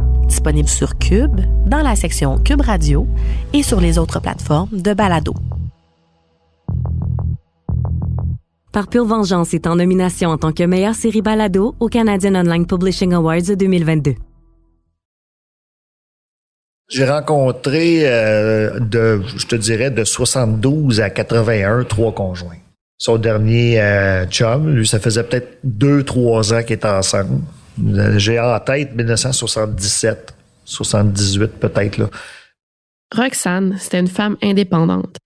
disponible 0.31 0.69
sur 0.69 0.97
Cube, 0.97 1.41
dans 1.65 1.81
la 1.81 1.97
section 1.97 2.37
Cube 2.37 2.61
Radio 2.61 3.05
et 3.51 3.63
sur 3.63 3.81
les 3.81 3.97
autres 3.97 4.21
plateformes 4.21 4.69
de 4.71 4.93
balado. 4.93 5.35
Par 8.71 8.87
pure 8.87 9.03
vengeance 9.03 9.53
est 9.53 9.67
en 9.67 9.75
nomination 9.75 10.29
en 10.29 10.37
tant 10.37 10.53
que 10.53 10.63
meilleure 10.63 10.95
série 10.95 11.21
balado 11.21 11.75
au 11.81 11.89
Canadian 11.89 12.35
Online 12.35 12.65
Publishing 12.65 13.11
Awards 13.13 13.57
2022. 13.59 14.15
J'ai 16.87 17.05
rencontré, 17.05 18.03
euh, 18.05 18.79
de, 18.79 19.21
je 19.35 19.45
te 19.45 19.55
dirais, 19.57 19.91
de 19.91 20.05
72 20.05 21.01
à 21.01 21.09
81, 21.09 21.83
trois 21.83 22.13
conjoints. 22.13 22.61
Son 22.97 23.17
dernier 23.17 23.81
euh, 23.81 24.25
chum, 24.27 24.73
lui, 24.75 24.87
ça 24.87 24.99
faisait 25.01 25.23
peut-être 25.23 25.57
deux, 25.65 26.03
trois 26.03 26.53
ans 26.53 26.63
qu'ils 26.63 26.75
étaient 26.75 26.87
ensemble. 26.87 27.41
J'ai 28.17 28.39
en 28.39 28.59
tête 28.59 28.95
1977, 28.95 30.33
78 30.65 31.47
peut-être. 31.59 31.97
là. 31.97 32.09
Roxane, 33.13 33.77
c'était 33.79 33.99
une 33.99 34.07
femme 34.07 34.37
indépendante. 34.41 35.17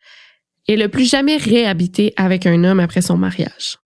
Elle 0.67 0.79
n'a 0.79 0.89
plus 0.89 1.09
jamais 1.09 1.37
réhabité 1.37 2.13
avec 2.17 2.45
un 2.45 2.63
homme 2.63 2.79
après 2.79 3.01
son 3.01 3.17
mariage. 3.17 3.77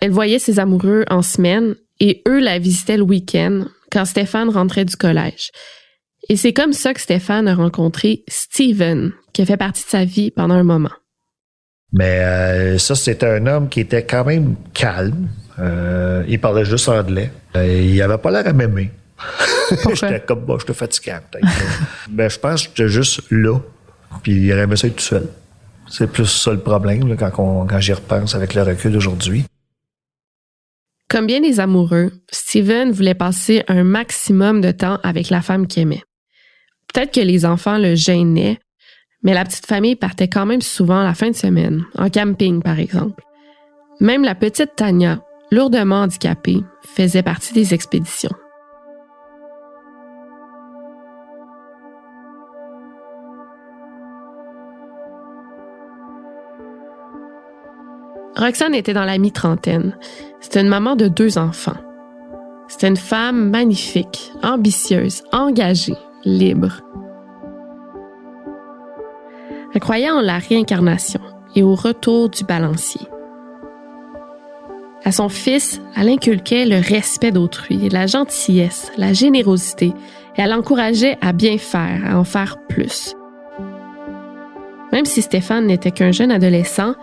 Elle 0.00 0.10
voyait 0.10 0.38
ses 0.38 0.58
amoureux 0.58 1.04
en 1.10 1.22
semaine 1.22 1.74
et 2.00 2.22
eux 2.26 2.40
la 2.40 2.58
visitaient 2.58 2.96
le 2.96 3.02
week-end 3.02 3.66
quand 3.90 4.04
Stéphane 4.04 4.48
rentrait 4.48 4.84
du 4.84 4.96
collège. 4.96 5.50
Et 6.28 6.36
c'est 6.36 6.52
comme 6.52 6.72
ça 6.72 6.92
que 6.94 7.00
Stéphane 7.00 7.48
a 7.48 7.54
rencontré 7.54 8.24
Steven, 8.28 9.12
qui 9.32 9.42
a 9.42 9.46
fait 9.46 9.56
partie 9.56 9.84
de 9.84 9.88
sa 9.88 10.04
vie 10.04 10.30
pendant 10.30 10.54
un 10.54 10.64
moment. 10.64 10.90
Mais 11.92 12.20
euh, 12.20 12.78
ça, 12.78 12.94
c'était 12.94 13.26
un 13.26 13.46
homme 13.46 13.68
qui 13.68 13.80
était 13.80 14.04
quand 14.04 14.24
même 14.24 14.56
calme. 14.74 15.28
Euh, 15.58 16.24
il 16.28 16.40
parlait 16.40 16.64
juste 16.64 16.88
anglais. 16.88 17.30
Euh, 17.56 17.66
il 17.66 18.00
avait 18.02 18.18
pas 18.18 18.30
l'air 18.30 18.46
à 18.46 18.52
m'aimer. 18.52 18.90
j'étais 19.94 20.20
comme, 20.20 20.40
bon, 20.40 20.58
je 20.58 20.66
te 20.66 20.72
fatigué 20.72 21.16
peut-être. 21.30 21.48
Mais 22.10 22.28
je 22.30 22.38
pense 22.38 22.66
que 22.66 22.72
j'étais 22.76 22.88
juste 22.88 23.22
là. 23.30 23.58
Puis 24.22 24.32
il 24.32 24.50
aimé 24.50 24.76
ça 24.76 24.86
être 24.88 24.96
tout 24.96 25.02
seul. 25.02 25.28
C'est 25.88 26.10
plus 26.10 26.26
ça 26.26 26.52
le 26.52 26.58
problème 26.58 27.16
quand, 27.16 27.30
quand 27.30 27.80
j'y 27.80 27.92
repense 27.92 28.34
avec 28.34 28.54
le 28.54 28.62
recul 28.62 28.92
d'aujourd'hui. 28.92 29.44
Comme 31.08 31.26
bien 31.26 31.40
des 31.40 31.60
amoureux, 31.60 32.10
Steven 32.32 32.90
voulait 32.90 33.14
passer 33.14 33.62
un 33.68 33.84
maximum 33.84 34.60
de 34.60 34.72
temps 34.72 34.98
avec 35.04 35.30
la 35.30 35.40
femme 35.40 35.68
qu'il 35.68 35.82
aimait. 35.82 36.02
Peut-être 36.92 37.14
que 37.14 37.20
les 37.20 37.46
enfants 37.46 37.78
le 37.78 37.94
gênaient, 37.94 38.58
mais 39.22 39.32
la 39.32 39.44
petite 39.44 39.66
famille 39.66 39.94
partait 39.94 40.28
quand 40.28 40.46
même 40.46 40.62
souvent 40.62 41.04
la 41.04 41.14
fin 41.14 41.30
de 41.30 41.36
semaine, 41.36 41.84
en 41.96 42.10
camping 42.10 42.60
par 42.60 42.80
exemple. 42.80 43.22
Même 44.00 44.24
la 44.24 44.34
petite 44.34 44.74
Tania, 44.74 45.20
lourdement 45.50 46.02
handicapée, 46.02 46.64
faisait 46.82 47.22
partie 47.22 47.54
des 47.54 47.74
expéditions. 47.74 48.34
Roxane 58.36 58.74
était 58.74 58.92
dans 58.92 59.04
la 59.04 59.16
mi-trentaine. 59.16 59.96
C'était 60.40 60.60
une 60.60 60.68
maman 60.68 60.94
de 60.94 61.08
deux 61.08 61.38
enfants. 61.38 61.76
C'était 62.68 62.88
une 62.88 62.96
femme 62.96 63.48
magnifique, 63.48 64.30
ambitieuse, 64.42 65.22
engagée, 65.32 65.96
libre. 66.24 66.82
Elle 69.72 69.80
croyait 69.80 70.10
en 70.10 70.20
la 70.20 70.38
réincarnation 70.38 71.20
et 71.54 71.62
au 71.62 71.74
retour 71.74 72.28
du 72.28 72.44
balancier. 72.44 73.08
À 75.06 75.12
son 75.12 75.28
fils, 75.28 75.80
elle 75.96 76.08
inculquait 76.08 76.66
le 76.66 76.80
respect 76.80 77.30
d'autrui, 77.30 77.88
la 77.90 78.08
gentillesse, 78.08 78.90
la 78.96 79.12
générosité, 79.12 79.92
et 80.36 80.40
elle 80.40 80.50
l'encourageait 80.50 81.16
à 81.20 81.32
bien 81.32 81.58
faire, 81.58 82.00
à 82.04 82.18
en 82.18 82.24
faire 82.24 82.56
plus. 82.68 83.14
Même 84.90 85.04
si 85.04 85.22
Stéphane 85.22 85.66
n'était 85.66 85.92
qu'un 85.92 86.10
jeune 86.10 86.32
adolescent, 86.32 86.96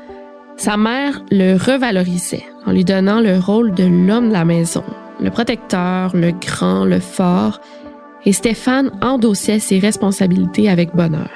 sa 0.57 0.75
mère 0.75 1.23
le 1.31 1.53
revalorisait 1.53 2.43
en 2.65 2.73
lui 2.73 2.83
donnant 2.83 3.21
le 3.21 3.39
rôle 3.39 3.73
de 3.73 3.85
l'homme 3.85 4.27
de 4.27 4.33
la 4.33 4.43
maison, 4.43 4.83
le 5.21 5.29
protecteur, 5.29 6.13
le 6.13 6.31
grand, 6.31 6.83
le 6.83 6.99
fort, 6.99 7.61
et 8.25 8.33
Stéphane 8.33 8.91
endossait 9.01 9.59
ses 9.59 9.79
responsabilités 9.79 10.67
avec 10.67 10.93
bonheur. 10.93 11.31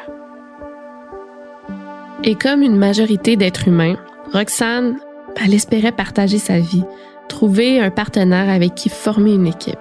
Et 2.25 2.35
comme 2.35 2.61
une 2.61 2.75
majorité 2.75 3.37
d'êtres 3.37 3.69
humains, 3.69 3.95
Roxane, 4.33 4.97
elle 5.43 5.53
espérait 5.53 5.91
partager 5.91 6.39
sa 6.39 6.59
vie, 6.59 6.83
trouver 7.29 7.79
un 7.79 7.91
partenaire 7.91 8.49
avec 8.49 8.75
qui 8.75 8.89
former 8.89 9.33
une 9.33 9.47
équipe. 9.47 9.79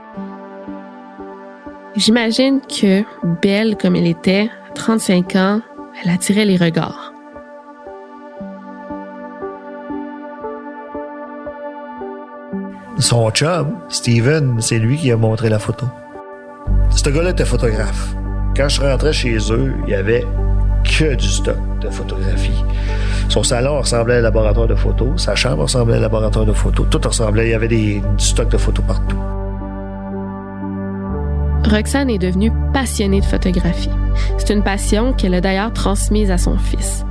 J'imagine 1.96 2.60
que, 2.60 3.02
belle 3.42 3.76
comme 3.76 3.96
elle 3.96 4.06
était, 4.06 4.50
à 4.68 4.72
35 4.74 5.36
ans, 5.36 5.60
elle 6.02 6.10
attirait 6.10 6.44
les 6.44 6.56
regards. 6.56 7.12
Son 12.98 13.30
chum, 13.30 13.78
Steven, 13.88 14.56
c'est 14.60 14.78
lui 14.78 14.96
qui 14.96 15.10
a 15.10 15.16
montré 15.16 15.48
la 15.48 15.58
photo. 15.58 15.86
Ce 16.90 17.08
gars-là 17.08 17.30
était 17.30 17.44
photographe. 17.44 18.14
Quand 18.56 18.68
je 18.68 18.80
rentrais 18.80 19.12
chez 19.12 19.36
eux, 19.52 19.74
il 19.86 19.90
y 19.90 19.94
avait 19.94 20.24
que 20.82 21.14
du 21.14 21.28
stock 21.28 21.56
de 21.80 21.90
photographie. 21.90 22.64
Son 23.28 23.42
salon 23.42 23.78
ressemblait 23.78 24.14
à 24.14 24.18
un 24.18 24.22
laboratoire 24.22 24.66
de 24.66 24.74
photos, 24.74 25.08
sa 25.16 25.34
chambre 25.34 25.62
ressemblait 25.62 25.94
à 25.94 25.98
un 25.98 26.02
laboratoire 26.02 26.46
de 26.46 26.52
photos, 26.52 26.86
tout 26.90 27.00
ressemblait, 27.04 27.48
il 27.48 27.50
y 27.50 27.54
avait 27.54 27.68
des, 27.68 28.00
du 28.00 28.24
stock 28.24 28.48
de 28.48 28.56
photos 28.56 28.84
partout. 28.86 29.16
Roxane 31.68 32.10
est 32.10 32.18
devenue 32.18 32.52
passionnée 32.72 33.20
de 33.20 33.24
photographie. 33.24 33.90
C'est 34.38 34.54
une 34.54 34.62
passion 34.62 35.12
qu'elle 35.12 35.34
a 35.34 35.40
d'ailleurs 35.40 35.72
transmise 35.72 36.30
à 36.30 36.38
son 36.38 36.56
fils. 36.56 37.04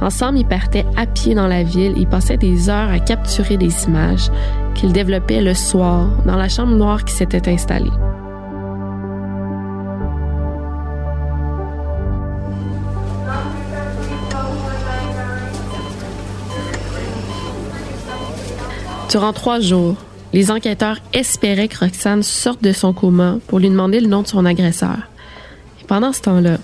Ensemble, 0.00 0.38
ils 0.38 0.46
partaient 0.46 0.86
à 0.96 1.06
pied 1.06 1.34
dans 1.34 1.48
la 1.48 1.64
ville 1.64 2.00
et 2.00 2.06
passaient 2.06 2.36
des 2.36 2.70
heures 2.70 2.90
à 2.90 3.00
capturer 3.00 3.56
des 3.56 3.84
images 3.84 4.30
qu'ils 4.74 4.92
développaient 4.92 5.40
le 5.40 5.54
soir 5.54 6.08
dans 6.24 6.36
la 6.36 6.48
chambre 6.48 6.76
noire 6.76 7.04
qui 7.04 7.12
s'était 7.12 7.50
installée. 7.50 7.90
Durant 19.10 19.32
trois 19.32 19.60
jours, 19.60 19.96
les 20.34 20.50
enquêteurs 20.50 20.98
espéraient 21.14 21.68
que 21.68 21.78
Roxane 21.78 22.22
sorte 22.22 22.62
de 22.62 22.72
son 22.72 22.92
coma 22.92 23.38
pour 23.46 23.58
lui 23.58 23.70
demander 23.70 24.00
le 24.00 24.06
nom 24.06 24.20
de 24.20 24.26
son 24.26 24.44
agresseur. 24.44 24.98
Pendant 25.86 26.12
ce 26.12 26.20
temps-là, 26.22 26.58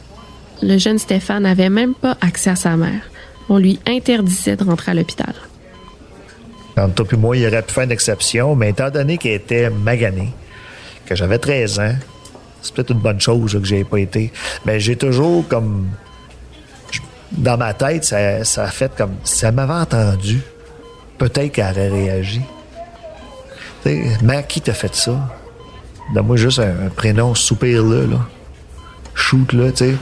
le 0.62 0.76
jeune 0.76 0.98
Stéphane 0.98 1.44
n'avait 1.44 1.70
même 1.70 1.94
pas 1.94 2.18
accès 2.20 2.50
à 2.50 2.56
sa 2.56 2.76
mère. 2.76 3.00
On 3.48 3.56
lui 3.56 3.80
interdisait 3.86 4.56
de 4.56 4.64
rentrer 4.64 4.92
à 4.92 4.94
l'hôpital. 4.94 5.34
Entre 6.76 6.94
toi 6.94 7.06
et 7.12 7.16
moi, 7.16 7.36
il 7.36 7.46
aurait 7.46 7.62
pu 7.62 7.72
faire 7.72 7.84
une 7.84 7.92
exception, 7.92 8.54
mais 8.54 8.70
étant 8.70 8.90
donné 8.90 9.16
qu'elle 9.16 9.34
était 9.34 9.70
maganée, 9.70 10.34
que 11.06 11.14
j'avais 11.14 11.38
13 11.38 11.80
ans, 11.80 11.94
c'est 12.60 12.74
peut-être 12.74 12.90
une 12.92 13.00
bonne 13.00 13.20
chose 13.20 13.52
que 13.52 13.64
j'ai 13.64 13.84
pas 13.84 13.98
été. 13.98 14.32
Mais 14.66 14.80
j'ai 14.80 14.96
toujours 14.96 15.46
comme. 15.48 15.88
Dans 17.32 17.56
ma 17.56 17.74
tête, 17.74 18.04
ça, 18.04 18.44
ça 18.44 18.64
a 18.64 18.68
fait 18.68 18.92
comme. 18.96 19.14
Elle 19.42 19.52
m'avait 19.52 19.72
entendu, 19.72 20.40
peut-être 21.24 21.52
qu'elle 21.52 21.70
aurait 21.70 21.88
réagi. 21.88 22.42
mais 24.22 24.44
qui 24.46 24.60
t'a 24.60 24.74
fait 24.74 24.94
ça? 24.94 25.34
Donne-moi 26.12 26.36
juste 26.36 26.58
un, 26.58 26.90
prénom 26.90 27.34
soupir 27.34 27.82
là, 27.82 28.06
là. 28.06 28.28
Shoot 29.14 29.54
là, 29.54 29.70
tu 29.70 29.76
sais. 29.78 29.94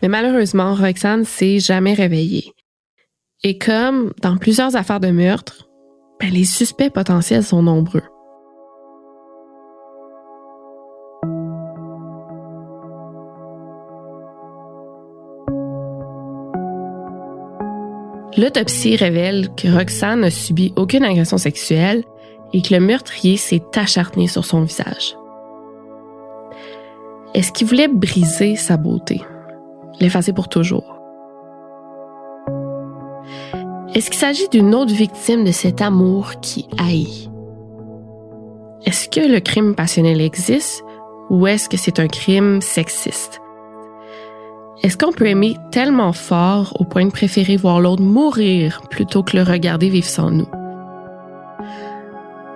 Mais 0.00 0.08
malheureusement, 0.08 0.74
Roxane 0.74 1.26
s'est 1.26 1.58
jamais 1.58 1.92
réveillée. 1.92 2.52
Et 3.42 3.58
comme 3.58 4.14
dans 4.22 4.38
plusieurs 4.38 4.74
affaires 4.74 5.00
de 5.00 5.10
meurtre, 5.10 5.68
ben, 6.18 6.30
les 6.30 6.46
suspects 6.46 6.90
potentiels 6.90 7.44
sont 7.44 7.62
nombreux. 7.62 8.02
L'autopsie 18.36 18.96
révèle 18.96 19.48
que 19.56 19.68
Roxane 19.68 20.20
n'a 20.20 20.30
subi 20.30 20.72
aucune 20.76 21.04
agression 21.04 21.38
sexuelle 21.38 22.04
et 22.52 22.60
que 22.60 22.74
le 22.74 22.80
meurtrier 22.80 23.38
s'est 23.38 23.62
acharné 23.74 24.28
sur 24.28 24.44
son 24.44 24.62
visage. 24.62 25.16
Est-ce 27.32 27.50
qu'il 27.50 27.66
voulait 27.66 27.88
briser 27.88 28.56
sa 28.56 28.76
beauté, 28.76 29.22
l'effacer 30.00 30.34
pour 30.34 30.48
toujours? 30.48 31.00
Est-ce 33.94 34.10
qu'il 34.10 34.20
s'agit 34.20 34.48
d'une 34.50 34.74
autre 34.74 34.92
victime 34.92 35.44
de 35.44 35.52
cet 35.52 35.80
amour 35.80 36.32
qui 36.42 36.68
haït? 36.78 37.30
Est-ce 38.84 39.08
que 39.08 39.26
le 39.26 39.40
crime 39.40 39.74
passionnel 39.74 40.20
existe 40.20 40.84
ou 41.30 41.46
est-ce 41.46 41.70
que 41.70 41.78
c'est 41.78 41.98
un 41.98 42.06
crime 42.06 42.60
sexiste? 42.60 43.40
Est-ce 44.82 44.98
qu'on 44.98 45.12
peut 45.12 45.26
aimer 45.26 45.56
tellement 45.70 46.12
fort 46.12 46.76
au 46.78 46.84
point 46.84 47.06
de 47.06 47.10
préférer 47.10 47.56
voir 47.56 47.80
l'autre 47.80 48.02
mourir 48.02 48.82
plutôt 48.90 49.22
que 49.22 49.36
le 49.36 49.42
regarder 49.42 49.88
vivre 49.88 50.06
sans 50.06 50.30
nous? 50.30 50.48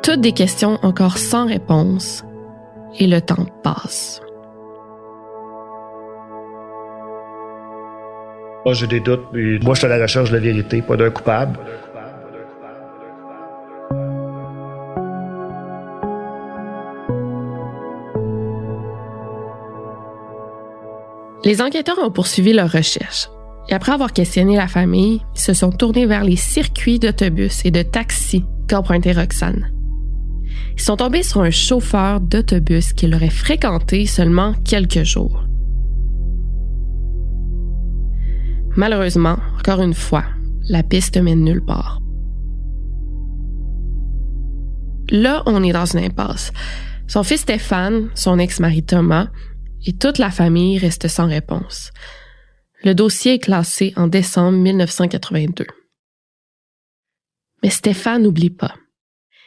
Toutes 0.02 0.20
des 0.20 0.32
questions 0.32 0.78
encore 0.82 1.16
sans 1.16 1.46
réponse 1.46 2.24
et 2.98 3.06
le 3.06 3.20
temps 3.20 3.46
passe. 3.62 4.20
Moi, 8.64 8.74
j'ai 8.74 8.86
des 8.86 9.00
doutes. 9.00 9.24
Moi, 9.32 9.74
je 9.74 9.78
suis 9.78 9.86
à 9.86 9.96
la 9.96 10.02
recherche 10.02 10.30
de 10.30 10.34
la 10.34 10.42
vérité, 10.42 10.82
pas 10.82 10.96
d'un 10.96 11.10
coupable. 11.10 11.58
Les 21.50 21.60
enquêteurs 21.60 21.98
ont 21.98 22.12
poursuivi 22.12 22.52
leur 22.52 22.70
recherche. 22.70 23.28
Et 23.68 23.72
après 23.72 23.90
avoir 23.90 24.12
questionné 24.12 24.54
la 24.54 24.68
famille, 24.68 25.20
ils 25.34 25.40
se 25.40 25.52
sont 25.52 25.72
tournés 25.72 26.06
vers 26.06 26.22
les 26.22 26.36
circuits 26.36 27.00
d'autobus 27.00 27.64
et 27.64 27.72
de 27.72 27.82
taxis 27.82 28.44
qu'empruntait 28.68 29.10
Roxane. 29.10 29.68
Ils 30.76 30.80
sont 30.80 30.94
tombés 30.94 31.24
sur 31.24 31.40
un 31.40 31.50
chauffeur 31.50 32.20
d'autobus 32.20 32.92
qui 32.92 33.08
l'aurait 33.08 33.30
fréquenté 33.30 34.06
seulement 34.06 34.54
quelques 34.64 35.02
jours. 35.02 35.44
Malheureusement, 38.76 39.38
encore 39.58 39.82
une 39.82 39.94
fois, 39.94 40.26
la 40.68 40.84
piste 40.84 41.16
mène 41.16 41.42
nulle 41.42 41.64
part. 41.64 41.98
Là, 45.10 45.42
on 45.46 45.64
est 45.64 45.72
dans 45.72 45.86
une 45.86 46.04
impasse. 46.04 46.52
Son 47.08 47.24
fils 47.24 47.40
Stéphane, 47.40 48.08
son 48.14 48.38
ex-mari 48.38 48.84
Thomas 48.84 49.26
et 49.86 49.96
toute 49.96 50.18
la 50.18 50.30
famille 50.30 50.78
restent 50.78 51.08
sans 51.08 51.26
réponse. 51.26 51.90
Le 52.82 52.94
dossier 52.94 53.34
est 53.34 53.38
classé 53.38 53.92
en 53.96 54.06
décembre 54.06 54.58
1982. 54.58 55.66
Mais 57.62 57.70
Stéphane 57.70 58.22
n'oublie 58.22 58.50
pas. 58.50 58.74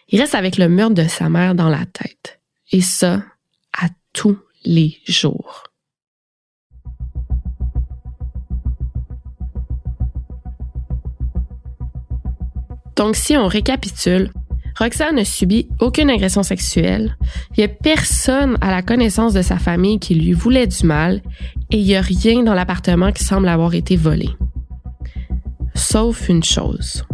Il 0.10 0.20
reste 0.22 0.36
avec 0.36 0.58
le 0.58 0.70
meurtre 0.70 0.96
de 0.96 1.08
sa 1.08 1.30
mère 1.30 1.56
dans 1.56 1.70
la 1.70 1.86
tête. 1.86 2.40
Et 2.72 2.82
ça, 2.82 3.24
à 3.78 3.88
tous 4.14 4.38
les 4.64 5.00
jours. 5.08 5.64
Donc, 12.96 13.16
si 13.16 13.36
on 13.36 13.48
récapitule, 13.48 14.32
Roxane 14.78 15.16
ne 15.16 15.24
subit 15.24 15.68
aucune 15.80 16.10
agression 16.10 16.44
sexuelle. 16.44 17.18
Il 17.52 17.60
n'y 17.60 17.64
a 17.66 17.68
personne 17.68 18.58
à 18.62 18.72
la 18.72 18.82
connaissance 18.82 19.34
de 19.34 19.42
sa 19.42 19.58
famille 19.58 20.00
qui 20.00 20.16
lui 20.16 20.34
voulait 20.34 20.68
du 20.68 20.86
mal 20.86 21.22
et 21.70 21.78
il 21.78 21.86
n'y 21.86 21.96
a 21.96 22.02
rien 22.02 22.44
dans 22.44 22.54
l'appartement 22.54 23.12
qui 23.12 23.24
semble 23.24 23.48
avoir 23.48 23.74
été 23.74 23.96
volé. 23.96 24.30
Sauf 25.76 26.30
une 26.30 26.44
chose. 26.44 27.06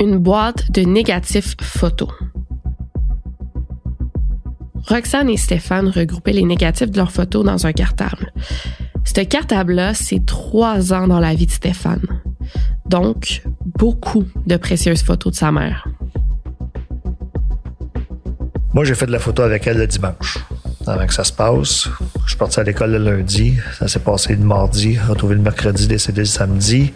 Une 0.00 0.16
boîte 0.18 0.70
de 0.70 0.82
négatifs 0.82 1.56
photos. 1.60 2.10
Roxane 4.86 5.28
et 5.28 5.36
Stéphane 5.36 5.88
regroupaient 5.88 6.32
les 6.32 6.44
négatifs 6.44 6.90
de 6.90 6.96
leurs 6.96 7.12
photos 7.12 7.44
dans 7.44 7.66
un 7.66 7.72
cartable. 7.72 8.32
Ce 9.04 9.20
cartable-là, 9.24 9.94
c'est 9.94 10.24
trois 10.24 10.92
ans 10.92 11.08
dans 11.08 11.18
la 11.18 11.34
vie 11.34 11.46
de 11.46 11.50
Stéphane. 11.50 12.06
Donc, 12.86 13.42
beaucoup 13.78 14.24
de 14.46 14.56
précieuses 14.56 15.02
photos 15.02 15.32
de 15.32 15.38
sa 15.38 15.52
mère. 15.52 15.86
Moi, 18.74 18.84
j'ai 18.84 18.94
fait 18.94 19.06
de 19.06 19.12
la 19.12 19.18
photo 19.18 19.42
avec 19.42 19.66
elle 19.66 19.78
le 19.78 19.86
dimanche, 19.86 20.38
avant 20.86 21.06
que 21.06 21.14
ça 21.14 21.24
se 21.24 21.32
passe. 21.32 21.88
Je 22.24 22.28
suis 22.28 22.36
parti 22.38 22.60
à 22.60 22.62
l'école 22.62 22.92
le 22.92 22.98
lundi. 22.98 23.54
Ça 23.78 23.88
s'est 23.88 23.98
passé 23.98 24.36
le 24.36 24.44
mardi, 24.44 24.98
retrouvé 24.98 25.34
le 25.34 25.40
mercredi, 25.40 25.88
décédé 25.88 26.20
le 26.20 26.26
samedi. 26.26 26.92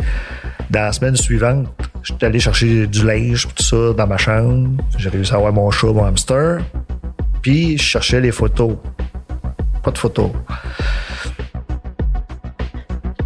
Dans 0.71 0.83
la 0.83 0.93
semaine 0.93 1.17
suivante, 1.17 1.69
j'étais 2.03 2.27
allé 2.27 2.39
chercher 2.39 2.87
du 2.87 3.05
linge, 3.05 3.49
tout 3.55 3.63
ça, 3.63 3.93
dans 3.95 4.07
ma 4.07 4.17
chambre. 4.17 4.71
J'ai 4.97 5.09
réussi 5.09 5.33
à 5.33 5.37
avoir 5.37 5.53
mon 5.53 5.71
chat, 5.71 5.89
mon 5.89 6.05
hamster. 6.05 6.61
Puis, 7.41 7.79
je 7.79 7.83
cherchais 7.83 8.21
les 8.21 8.33
photos. 8.33 8.77
Pas 9.83 9.91
de 9.91 9.99
photos. 9.99 10.31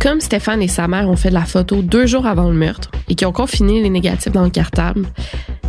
Comme 0.06 0.20
Stéphane 0.20 0.62
et 0.62 0.68
sa 0.68 0.86
mère 0.86 1.08
ont 1.08 1.16
fait 1.16 1.30
de 1.30 1.34
la 1.34 1.44
photo 1.44 1.82
deux 1.82 2.06
jours 2.06 2.26
avant 2.26 2.48
le 2.48 2.54
meurtre 2.54 2.92
et 3.08 3.16
qui 3.16 3.26
ont 3.26 3.32
confiné 3.32 3.82
les 3.82 3.90
négatifs 3.90 4.30
dans 4.30 4.44
le 4.44 4.50
cartable, 4.50 5.04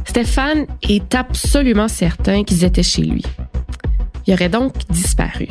Stéphane 0.05 0.67
est 0.87 1.15
absolument 1.15 1.87
certain 1.87 2.43
qu'ils 2.43 2.63
étaient 2.63 2.83
chez 2.83 3.01
lui. 3.01 3.23
Il 4.27 4.35
aurait 4.35 4.49
donc 4.49 4.73
disparu. 4.91 5.47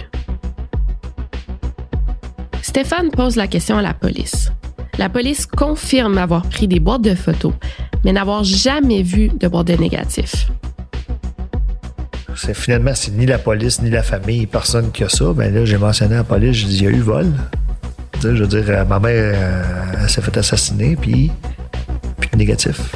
Stéphane 2.62 3.10
pose 3.10 3.34
la 3.34 3.48
question 3.48 3.76
à 3.76 3.82
la 3.82 3.92
police. 3.92 4.52
La 4.98 5.08
police 5.08 5.46
confirme 5.46 6.16
avoir 6.16 6.48
pris 6.48 6.68
des 6.68 6.78
boîtes 6.78 7.02
de 7.02 7.16
photos, 7.16 7.54
mais 8.04 8.12
n'avoir 8.12 8.44
jamais 8.44 9.02
vu 9.02 9.30
de 9.30 9.48
boîte 9.48 9.66
de 9.66 9.74
négatifs. 9.74 10.46
Finalement 12.36 12.92
c'est 12.94 13.10
ni 13.10 13.26
la 13.26 13.38
police 13.38 13.82
ni 13.82 13.90
la 13.90 14.04
famille, 14.04 14.46
personne 14.46 14.92
qui 14.92 15.02
a 15.02 15.08
ça. 15.08 15.32
Ben 15.32 15.52
là, 15.52 15.64
j'ai 15.64 15.76
mentionné 15.76 16.14
à 16.14 16.18
la 16.18 16.24
police, 16.24 16.54
j'ai 16.54 16.68
il 16.68 16.82
y 16.84 16.86
a 16.86 16.90
eu 16.90 17.00
vol. 17.00 17.32
Je 18.22 18.28
veux 18.28 18.46
dire, 18.46 18.64
euh, 18.68 18.84
ma 18.84 18.98
mère 18.98 19.34
euh, 19.36 20.08
s'est 20.08 20.22
fait 20.22 20.36
assassiner, 20.36 20.96
puis, 20.96 21.30
puis 22.18 22.30
négatif. 22.36 22.94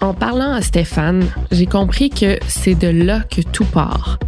En 0.00 0.12
parlant 0.12 0.52
à 0.52 0.60
Stéphane, 0.60 1.24
j'ai 1.50 1.66
compris 1.66 2.10
que 2.10 2.38
c'est 2.46 2.74
de 2.74 2.88
là 2.88 3.20
que 3.20 3.40
tout 3.40 3.64
part. 3.64 4.18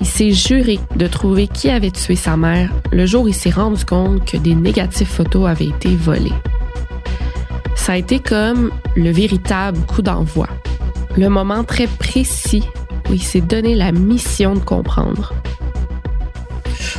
Il 0.00 0.06
s'est 0.06 0.32
juré 0.32 0.78
de 0.96 1.06
trouver 1.06 1.48
qui 1.48 1.70
avait 1.70 1.90
tué 1.90 2.14
sa 2.14 2.36
mère 2.36 2.70
le 2.92 3.06
jour 3.06 3.24
où 3.24 3.28
il 3.28 3.34
s'est 3.34 3.50
rendu 3.50 3.84
compte 3.84 4.24
que 4.24 4.36
des 4.36 4.54
négatifs 4.54 5.08
photos 5.08 5.48
avaient 5.48 5.68
été 5.68 5.96
volés. 5.96 6.32
Ça 7.74 7.92
a 7.92 7.96
été 7.96 8.20
comme 8.20 8.70
le 8.96 9.10
véritable 9.10 9.78
coup 9.86 10.02
d'envoi, 10.02 10.46
le 11.16 11.28
moment 11.28 11.64
très 11.64 11.86
précis 11.86 12.64
où 13.08 13.14
il 13.14 13.22
s'est 13.22 13.40
donné 13.40 13.74
la 13.74 13.92
mission 13.92 14.54
de 14.54 14.60
comprendre. 14.60 15.32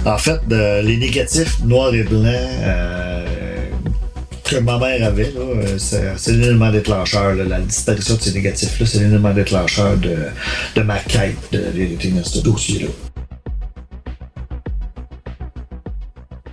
En 0.05 0.17
fait, 0.17 0.39
les 0.49 0.97
négatifs 0.97 1.59
noirs 1.63 1.93
et 1.93 2.03
blancs 2.03 2.25
euh, 2.25 3.69
que 4.43 4.57
ma 4.57 4.77
mère 4.79 5.05
avait, 5.07 5.33
euh, 5.37 5.77
c'est 5.77 6.31
l'élément 6.31 6.71
déclencheur. 6.71 7.35
la 7.35 7.59
disparition 7.59 8.15
de 8.15 8.21
ces 8.21 8.33
négatifs-là, 8.33 8.85
c'est 8.85 8.99
l'élément 8.99 9.33
déclencheur 9.33 9.97
de, 9.97 10.15
de 10.75 10.81
ma 10.81 10.97
quête 10.99 11.35
de 11.51 11.59
vérité 11.59 12.09
dans 12.09 12.23
ce 12.23 12.39
dossier-là. 12.39 12.87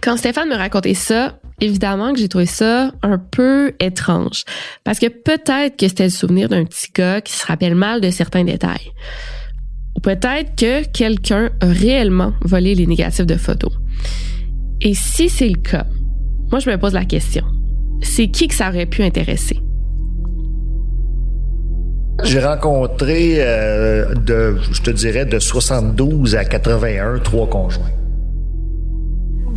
Quand 0.02 0.16
Stéphane 0.16 0.48
me 0.48 0.56
racontait 0.56 0.94
ça, 0.94 1.38
évidemment 1.60 2.12
que 2.12 2.18
j'ai 2.18 2.28
trouvé 2.28 2.46
ça 2.46 2.92
un 3.02 3.18
peu 3.18 3.72
étrange. 3.80 4.44
Parce 4.84 4.98
que 4.98 5.06
peut-être 5.06 5.76
que 5.76 5.88
c'était 5.88 6.04
le 6.04 6.10
souvenir 6.10 6.48
d'un 6.48 6.64
petit 6.64 6.88
gars 6.94 7.20
qui 7.20 7.32
se 7.32 7.46
rappelle 7.46 7.74
mal 7.74 8.00
de 8.00 8.10
certains 8.10 8.44
détails. 8.44 8.92
Ou 9.96 10.00
peut-être 10.00 10.54
que 10.56 10.86
quelqu'un 10.88 11.50
a 11.60 11.66
réellement 11.66 12.32
volé 12.42 12.74
les 12.74 12.86
négatifs 12.86 13.26
de 13.26 13.36
photos. 13.36 13.72
Et 14.80 14.94
si 14.94 15.28
c'est 15.28 15.48
le 15.48 15.58
cas, 15.58 15.86
moi 16.50 16.60
je 16.60 16.70
me 16.70 16.76
pose 16.76 16.92
la 16.92 17.04
question. 17.04 17.44
C'est 18.02 18.28
qui 18.28 18.48
que 18.48 18.54
ça 18.54 18.68
aurait 18.68 18.86
pu 18.86 19.02
intéresser? 19.02 19.58
J'ai 22.24 22.40
rencontré, 22.40 23.36
euh, 23.38 24.14
de, 24.14 24.56
je 24.72 24.82
te 24.82 24.90
dirais, 24.90 25.26
de 25.26 25.38
72 25.38 26.34
à 26.36 26.44
81, 26.44 27.18
trois 27.18 27.48
conjoints. 27.48 27.90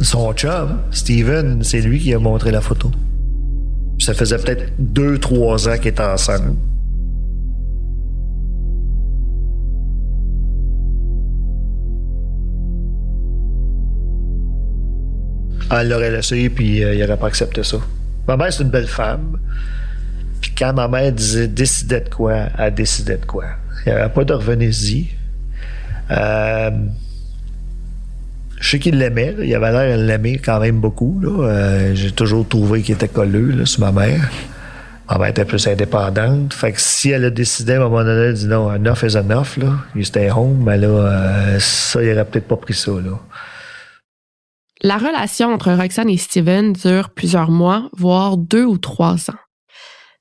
Son 0.02 0.34
chum, 0.34 0.80
Steven, 0.92 1.64
c'est 1.64 1.82
lui 1.82 2.00
qui 2.00 2.14
a 2.14 2.20
montré 2.20 2.52
la 2.52 2.62
photo. 2.62 2.92
Ça 4.00 4.14
faisait 4.14 4.38
peut-être 4.38 4.74
deux, 4.78 5.18
trois 5.18 5.68
ans 5.68 5.78
qu'ils 5.78 5.90
étaient 5.90 6.02
ensemble. 6.02 6.54
Elle 15.72 15.90
l'aurait 15.90 16.12
laissé, 16.12 16.50
puis 16.50 16.84
euh, 16.84 16.96
il 16.96 17.02
n'aurait 17.02 17.18
pas 17.18 17.28
accepté 17.28 17.64
ça. 17.64 17.78
Ma 18.28 18.38
mère, 18.38 18.52
c'est 18.52 18.64
une 18.64 18.70
belle 18.70 18.88
femme. 18.88 19.38
Puis 20.42 20.52
quand 20.58 20.74
ma 20.74 20.88
mère 20.88 21.12
disait 21.12 21.48
décidait 21.48 22.02
de 22.02 22.10
quoi, 22.10 22.48
elle 22.58 22.74
décidait 22.74 23.18
de 23.18 23.26
quoi. 23.26 23.46
Il 23.86 23.94
n'y 23.94 24.00
avait 24.00 24.10
pas 24.10 24.24
de 24.24 24.34
revenez-y. 24.34 25.10
Euh, 26.12 26.72
je 28.60 28.70
sais 28.70 28.80
qu'il 28.80 28.98
l'aimait. 28.98 29.36
Il 29.42 29.54
avait 29.56 29.72
l'air 29.72 29.98
de 29.98 30.04
l'aimer 30.04 30.38
quand 30.38 30.60
même 30.60 30.80
beaucoup. 30.80 31.22
Euh, 31.26 31.94
j'ai 31.96 32.12
toujours 32.12 32.48
trouvé 32.48 32.82
qu'il 32.82 32.96
était 32.96 33.08
colleux 33.08 33.66
sur 33.66 33.82
ma 33.82 33.92
mère. 33.92 34.30
Ma 35.10 35.18
mère 35.18 35.28
était 35.30 35.46
plus 35.46 35.66
indépendante. 35.68 36.54
Fait 36.54 36.72
que 36.72 36.82
si 36.82 37.10
elle 37.10 37.26
a 37.26 37.30
décidé 37.30 37.74
à 37.74 37.78
un 37.78 37.80
moment 37.80 38.04
donné, 38.04 38.28
elle 38.28 38.34
dit 38.34 38.48
non, 38.48 38.70
off 38.86 39.04
is 39.04 39.18
enough, 39.18 39.58
là, 39.58 39.72
il 39.96 40.02
était 40.02 40.30
home, 40.30 40.64
mais 40.66 40.78
là, 40.78 41.58
ça, 41.60 42.04
il 42.04 42.12
aurait 42.12 42.26
peut-être 42.26 42.48
pas 42.48 42.58
pris 42.58 42.76
ça. 42.76 42.92
Là. 42.92 43.20
La 44.82 44.98
relation 44.98 45.54
entre 45.54 45.74
Roxane 45.74 46.10
et 46.10 46.18
Steven 46.18 46.74
dure 46.74 47.10
plusieurs 47.10 47.52
mois, 47.52 47.90
voire 47.98 48.38
deux 48.38 48.64
ou 48.64 48.78
trois 48.78 49.30
ans. 49.30 49.40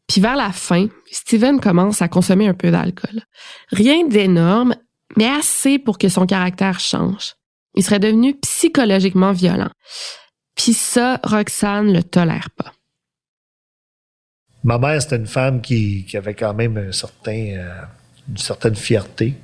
Puis 0.09 0.21
vers 0.21 0.37
la 0.37 0.53
fin, 0.53 0.89
Steven 1.13 1.61
commence 1.61 2.03
à 2.03 2.09
consommer 2.09 2.49
un 2.49 2.55
peu 2.55 2.71
d'alcool. 2.71 3.23
Rien 3.71 4.07
d'énorme, 4.07 4.75
mais 5.17 5.29
assez 5.29 5.79
pour 5.79 5.99
que 5.99 6.09
son 6.09 6.27
caractère 6.27 6.81
change. 6.81 7.35
Il 7.75 7.85
serait 7.85 8.01
devenu 8.01 8.35
psychologiquement 8.41 9.33
violent. 9.33 9.71
Puis 10.57 10.73
ça, 10.73 11.21
Roxane 11.23 11.93
le 11.93 12.03
tolère 12.03 12.49
pas. 12.57 12.73
Ma 14.65 14.79
mère, 14.79 15.01
c'était 15.01 15.17
une 15.17 15.27
femme 15.27 15.61
qui, 15.61 16.05
avait 16.15 16.35
quand 16.35 16.55
même 16.55 16.77
euh, 16.79 16.91
une 18.29 18.37
certaine 18.37 18.75
fierté. 18.75 19.35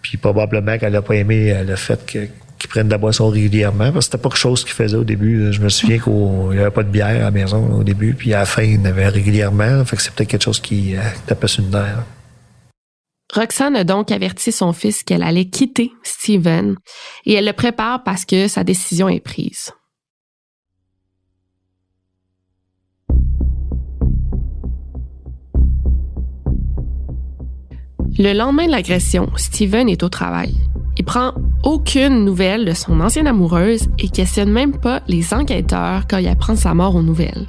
Puis 0.00 0.16
probablement 0.16 0.78
qu'elle 0.78 0.94
n'a 0.94 1.02
pas 1.02 1.16
aimé 1.16 1.52
euh, 1.52 1.64
le 1.64 1.76
fait 1.76 2.06
que 2.06 2.28
qui 2.58 2.68
prennent 2.68 2.86
de 2.86 2.92
la 2.92 2.98
boisson 2.98 3.28
régulièrement. 3.28 3.92
Parce 3.92 4.06
que 4.06 4.12
c'était 4.12 4.18
pas 4.18 4.28
quelque 4.28 4.38
chose 4.38 4.64
qu'ils 4.64 4.74
faisaient 4.74 4.96
au 4.96 5.04
début. 5.04 5.52
Je 5.52 5.60
me 5.60 5.68
souviens 5.68 5.98
qu'il 5.98 6.12
n'y 6.12 6.58
avait 6.58 6.70
pas 6.70 6.82
de 6.82 6.90
bière 6.90 7.06
à 7.08 7.18
la 7.18 7.30
maison 7.30 7.78
au 7.78 7.84
début, 7.84 8.14
puis 8.14 8.34
à 8.34 8.40
la 8.40 8.46
fin, 8.46 8.62
il 8.62 8.74
y 8.74 8.78
en 8.78 8.84
avait 8.84 9.08
régulièrement. 9.08 9.84
Fait 9.84 9.96
que 9.96 10.02
c'est 10.02 10.12
peut-être 10.12 10.28
quelque 10.28 10.44
chose 10.44 10.60
qui 10.60 10.96
euh, 10.96 11.00
tapait 11.26 11.48
sur 11.48 11.62
une 11.64 11.70
nerf. 11.70 12.04
Roxane 13.34 13.76
a 13.76 13.84
donc 13.84 14.10
averti 14.10 14.52
son 14.52 14.72
fils 14.72 15.02
qu'elle 15.02 15.22
allait 15.22 15.44
quitter 15.44 15.92
Steven 16.02 16.76
et 17.26 17.34
elle 17.34 17.44
le 17.44 17.52
prépare 17.52 18.02
parce 18.02 18.24
que 18.24 18.48
sa 18.48 18.64
décision 18.64 19.08
est 19.08 19.20
prise. 19.20 19.72
Le 28.18 28.32
lendemain 28.32 28.66
de 28.66 28.72
l'agression, 28.72 29.30
Steven 29.36 29.88
est 29.88 30.02
au 30.02 30.08
travail. 30.08 30.54
Il 30.98 31.04
prend 31.04 31.32
aucune 31.62 32.24
nouvelle 32.24 32.64
de 32.64 32.72
son 32.72 33.00
ancienne 33.00 33.28
amoureuse 33.28 33.88
et 33.98 34.08
questionne 34.08 34.50
même 34.50 34.76
pas 34.76 35.00
les 35.06 35.32
enquêteurs 35.32 36.02
quand 36.08 36.18
il 36.18 36.28
apprend 36.28 36.56
sa 36.56 36.74
mort 36.74 36.96
aux 36.96 37.02
nouvelles. 37.02 37.46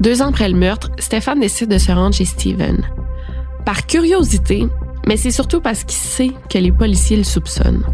Deux 0.00 0.20
ans 0.20 0.28
après 0.28 0.50
le 0.50 0.56
meurtre, 0.56 0.90
Stéphane 0.98 1.40
décide 1.40 1.70
de 1.70 1.78
se 1.78 1.90
rendre 1.90 2.14
chez 2.14 2.26
Steven. 2.26 2.86
Par 3.64 3.86
curiosité, 3.86 4.66
mais 5.06 5.16
c'est 5.16 5.30
surtout 5.30 5.62
parce 5.62 5.84
qu'il 5.84 5.96
sait 5.96 6.32
que 6.50 6.58
les 6.58 6.72
policiers 6.72 7.16
le 7.16 7.24
soupçonnent. 7.24 7.84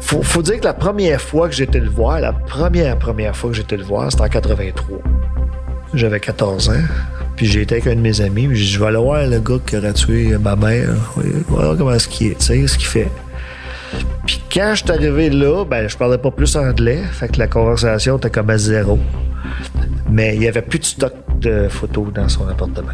Faut, 0.00 0.22
faut 0.22 0.42
dire 0.42 0.58
que 0.58 0.64
la 0.64 0.74
première 0.74 1.20
fois 1.20 1.48
que 1.48 1.54
j'étais 1.54 1.78
le 1.78 1.88
voir, 1.88 2.18
la 2.18 2.32
première 2.32 2.98
première 2.98 3.36
fois 3.36 3.50
que 3.50 3.56
j'étais 3.56 3.76
le 3.76 3.84
voir, 3.84 4.10
c'était 4.10 4.24
en 4.24 4.28
83. 4.28 4.98
J'avais 5.94 6.18
14 6.18 6.70
ans. 6.70 6.72
Puis 7.38 7.46
j'ai 7.46 7.62
été 7.62 7.76
avec 7.76 7.86
un 7.86 7.94
de 7.94 8.00
mes 8.00 8.20
amis. 8.20 8.48
Puis 8.48 8.56
j'ai 8.56 8.64
dit, 8.64 8.70
je 8.72 8.80
vais 8.80 8.86
aller 8.86 8.98
voir 8.98 9.24
le 9.24 9.38
gars 9.38 9.58
qui 9.64 9.76
aurait 9.76 9.92
tué 9.92 10.36
ma 10.38 10.56
mère. 10.56 10.90
Voilà 11.46 11.76
comment 11.78 11.92
est-ce 11.92 12.08
qu'il 12.08 12.32
est, 12.32 12.38
tu 12.38 12.46
sais, 12.46 12.66
ce 12.66 12.76
qu'il 12.76 12.88
fait. 12.88 13.06
Puis 14.26 14.42
quand 14.52 14.72
je 14.74 14.82
suis 14.82 14.90
arrivé 14.90 15.30
là, 15.30 15.64
ben 15.64 15.88
je 15.88 15.96
parlais 15.96 16.18
pas 16.18 16.32
plus 16.32 16.56
anglais. 16.56 17.00
Fait 17.12 17.28
que 17.28 17.38
la 17.38 17.46
conversation 17.46 18.16
était 18.16 18.28
comme 18.28 18.50
à 18.50 18.58
zéro. 18.58 18.98
Mais 20.10 20.34
il 20.34 20.42
y 20.42 20.48
avait 20.48 20.62
plus 20.62 20.80
de 20.80 20.84
stock 20.84 21.12
de 21.40 21.68
photos 21.68 22.12
dans 22.12 22.28
son 22.28 22.48
appartement. 22.48 22.88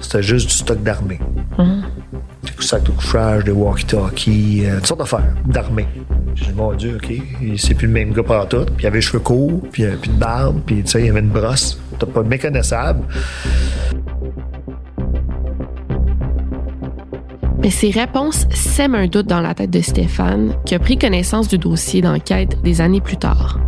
C'était 0.00 0.24
juste 0.24 0.48
du 0.48 0.54
stock 0.54 0.82
d'armée. 0.82 1.20
Des 1.56 2.50
sacs 2.66 2.82
de 2.82 2.90
couchage, 2.90 3.44
des 3.44 3.52
walkie-talkies, 3.52 4.64
euh, 4.66 4.76
toutes 4.78 4.86
sortes 4.86 5.00
d'affaires 5.00 5.34
d'armée. 5.46 5.86
J'ai 6.34 6.46
dit, 6.46 6.52
mon 6.52 6.72
Dieu, 6.72 6.96
OK, 6.96 7.14
c'est 7.56 7.74
plus 7.74 7.86
le 7.86 7.92
même 7.92 8.12
gars 8.12 8.24
partout. 8.24 8.64
Puis 8.64 8.84
il 8.84 8.86
avait 8.88 8.96
les 8.96 9.02
cheveux 9.02 9.20
courts, 9.20 9.60
puis, 9.70 9.84
euh, 9.84 9.94
puis 10.00 10.10
une 10.10 10.16
barbe, 10.16 10.60
puis 10.66 10.82
tu 10.82 10.90
sais, 10.90 11.00
il 11.00 11.06
y 11.06 11.10
avait 11.10 11.20
une 11.20 11.28
brosse. 11.28 11.78
Pas 11.98 12.22
méconnaissable. 12.22 13.04
Mais 17.58 17.70
ces 17.70 17.90
réponses 17.90 18.46
sèment 18.50 18.96
un 18.96 19.06
doute 19.06 19.26
dans 19.26 19.40
la 19.40 19.54
tête 19.54 19.70
de 19.70 19.80
Stéphane, 19.80 20.54
qui 20.66 20.74
a 20.74 20.78
pris 20.78 20.98
connaissance 20.98 21.48
du 21.48 21.56
dossier 21.56 22.02
d'enquête 22.02 22.60
des 22.62 22.82
années 22.82 23.00
plus 23.00 23.16
tard. 23.16 23.58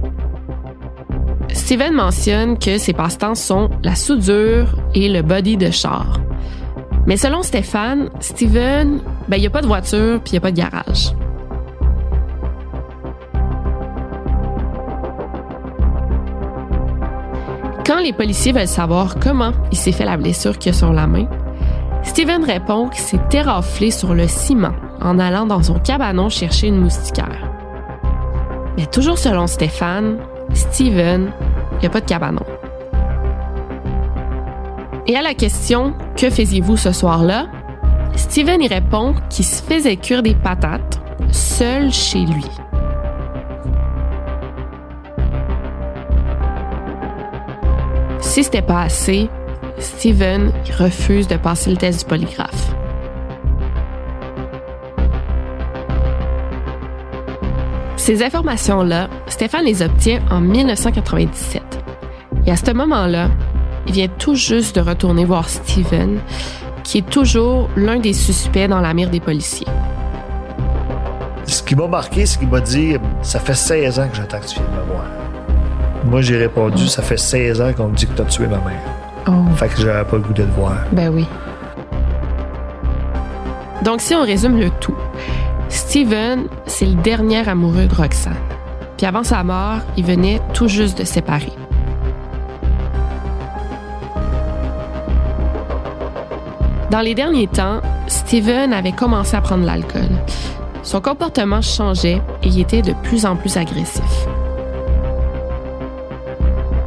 Steven 1.49 1.95
mentionne 1.95 2.59
que 2.59 2.77
ses 2.77 2.93
passe-temps 2.93 3.35
sont 3.35 3.71
la 3.83 3.95
soudure 3.95 4.77
et 4.95 5.09
le 5.09 5.23
body 5.23 5.57
de 5.57 5.71
char. 5.71 6.21
Mais 7.07 7.17
selon 7.17 7.43
Stéphane, 7.43 8.11
Steven, 8.21 9.01
ben, 9.29 9.37
il 9.37 9.41
n'y 9.41 9.47
a 9.47 9.51
pas 9.51 9.63
de 9.63 9.67
voiture 9.67 10.21
puis 10.21 10.33
il 10.33 10.35
n'y 10.35 10.39
a 10.39 10.41
pas 10.43 10.51
de 10.51 10.57
garage. 10.57 11.13
Quand 17.87 18.01
les 18.01 18.13
policiers 18.13 18.51
veulent 18.51 18.67
savoir 18.67 19.15
comment 19.21 19.53
il 19.71 19.79
s'est 19.79 19.93
fait 19.93 20.05
la 20.05 20.17
blessure 20.17 20.59
qu'il 20.59 20.71
a 20.71 20.73
sur 20.73 20.93
la 20.93 21.07
main, 21.07 21.29
Steven 22.03 22.43
répond 22.43 22.89
qu'il 22.89 23.01
s'est 23.01 23.21
éraflé 23.33 23.93
sur 23.93 24.13
le 24.13 24.27
ciment 24.27 24.75
en 25.01 25.21
allant 25.21 25.47
dans 25.47 25.63
son 25.63 25.79
cabanon 25.79 26.29
chercher 26.29 26.67
une 26.67 26.81
moustiquaire. 26.81 27.49
Mais 28.77 28.87
toujours 28.87 29.19
selon 29.19 29.47
Stéphane, 29.47 30.19
Steven, 30.53 31.31
il 31.75 31.79
n'y 31.79 31.87
a 31.87 31.91
pas 31.91 32.01
de 32.01 32.07
cabanon. 32.07 32.43
Et 35.07 35.17
à 35.17 35.23
la 35.23 35.35
question 35.35 35.95
Que 36.17 36.29
faisiez-vous 36.29 36.77
ce 36.77 36.91
soir-là? 36.91 37.47
Steven 38.17 38.63
y 38.63 38.69
répond 38.69 39.15
qu'il 39.31 39.45
se 39.45 39.63
faisait 39.63 39.97
cuire 39.97 40.25
des 40.25 40.35
patates 40.35 41.01
seul 41.31 41.93
chez 41.93 42.21
lui. 42.21 42.45
Si 48.37 48.45
c'était 48.45 48.61
pas 48.61 48.83
assez, 48.83 49.31
Steven 49.79 50.53
refuse 50.79 51.27
de 51.27 51.39
passer 51.39 51.71
le 51.71 51.79
test 51.79 52.01
du 52.01 52.05
polygraphe. 52.05 52.75
Ces 57.97 58.23
informations-là, 58.23 59.09
Stéphane 59.27 59.65
les 59.65 59.81
obtient 59.81 60.21
en 60.31 60.43
1997. 60.43 61.63
Et 62.45 62.51
à 62.51 62.57
ce 62.57 62.73
moment-là, 62.73 63.31
il 63.87 63.95
vient 63.95 64.09
tout 64.09 64.35
juste 64.35 64.77
de 64.77 64.83
retourner 64.83 65.25
voir 65.25 65.49
Steven, 65.49 66.21
qui 66.85 66.99
est 66.99 67.09
toujours 67.09 67.71
l'un 67.75 67.99
des 67.99 68.13
suspects 68.13 68.69
dans 68.69 68.81
la 68.81 68.93
mire 68.93 69.09
des 69.09 69.21
policiers. 69.21 69.67
Ce 71.47 71.63
qui 71.63 71.75
m'a 71.75 71.87
marqué, 71.87 72.27
c'est 72.27 72.39
qu'il 72.39 72.49
m'a 72.49 72.61
dit 72.61 72.97
Ça 73.23 73.41
fait 73.41 73.55
16 73.55 73.99
ans 73.99 74.09
que 74.11 74.17
j'attends 74.17 74.41
que 74.41 74.47
tu 74.47 74.57
viennes 74.57 74.67
me. 74.73 75.36
Moi, 76.07 76.23
j'ai 76.23 76.37
répondu 76.37 76.87
Ça 76.87 77.03
fait 77.03 77.17
16 77.17 77.61
ans 77.61 77.73
qu'on 77.73 77.89
me 77.89 77.97
dit 77.97 78.07
que 78.07 78.15
tu 78.15 78.23
as 78.23 78.27
tué 78.27 78.47
ma 78.47 78.59
mère. 78.59 78.81
Oh. 79.29 79.33
Fait 79.57 79.69
que 79.69 79.81
j'avais 79.81 80.05
pas 80.05 80.17
le 80.17 80.23
goût 80.23 80.33
de 80.33 80.45
le 80.45 80.51
voir. 80.51 80.77
Ben 80.93 81.13
oui. 81.13 81.27
Donc, 83.83 84.01
si 84.01 84.15
on 84.15 84.23
résume 84.23 84.59
le 84.59 84.71
tout, 84.71 84.95
Steven, 85.69 86.47
c'est 86.67 86.87
le 86.87 86.95
dernier 86.95 87.49
amoureux 87.49 87.87
de 87.87 87.95
Roxane. 87.95 88.35
Puis 88.97 89.07
avant 89.07 89.25
sa 89.25 89.43
mort, 89.43 89.79
il 89.97 90.05
venait 90.05 90.41
tout 90.55 90.69
juste 90.69 90.99
de 90.99 91.05
se 91.05 91.15
séparer. 91.15 91.53
Dans 96.91 97.01
les 97.01 97.15
derniers 97.15 97.49
temps, 97.49 97.81
Steven 98.07 98.73
avait 98.73 98.93
commencé 98.93 99.37
à 99.37 99.41
prendre 99.41 99.65
l'alcool. 99.65 100.09
Son 100.85 101.01
comportement 101.01 101.61
changeait 101.61 102.23
et 102.45 102.49
il 102.49 102.61
était 102.61 102.83
de 102.83 102.93
plus 103.03 103.27
en 103.27 103.35
plus 103.35 103.57
agressif. 103.57 104.29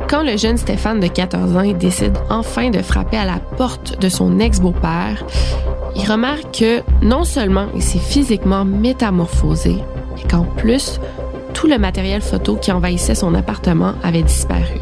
Quand 0.09 0.23
le 0.23 0.37
jeune 0.37 0.57
Stéphane 0.57 0.99
de 0.99 1.05
14 1.05 1.55
ans 1.55 1.71
décide 1.71 2.17
enfin 2.31 2.71
de 2.71 2.81
frapper 2.81 3.17
à 3.17 3.25
la 3.25 3.37
porte 3.37 4.01
de 4.01 4.09
son 4.09 4.39
ex-beau-père, 4.39 5.23
il 5.95 6.09
remarque 6.09 6.61
que 6.61 6.81
non 7.05 7.23
seulement 7.23 7.67
il 7.75 7.83
s'est 7.83 7.99
physiquement 7.99 8.65
métamorphosé, 8.65 9.75
mais 10.15 10.23
qu'en 10.23 10.45
plus, 10.45 10.99
tout 11.53 11.67
le 11.67 11.77
matériel 11.77 12.21
photo 12.21 12.55
qui 12.55 12.71
envahissait 12.71 13.13
son 13.13 13.35
appartement 13.35 13.93
avait 14.01 14.23
disparu, 14.23 14.79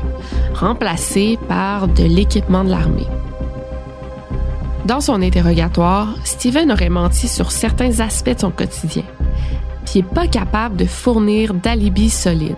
remplacé 0.54 1.38
par 1.50 1.90
de 1.90 2.04
l'équipement 2.04 2.64
de 2.64 2.70
l'armée. 2.70 3.08
Dans 4.86 5.02
son 5.02 5.22
interrogatoire, 5.22 6.08
Steven 6.24 6.72
aurait 6.72 6.88
menti 6.88 7.28
sur 7.28 7.52
certains 7.52 8.00
aspects 8.00 8.34
de 8.34 8.40
son 8.40 8.52
quotidien, 8.52 9.04
puis 9.86 10.00
n'est 10.00 10.08
pas 10.08 10.28
capable 10.28 10.78
de 10.78 10.86
fournir 10.86 11.54
d'alibi 11.54 12.10
solide. 12.10 12.56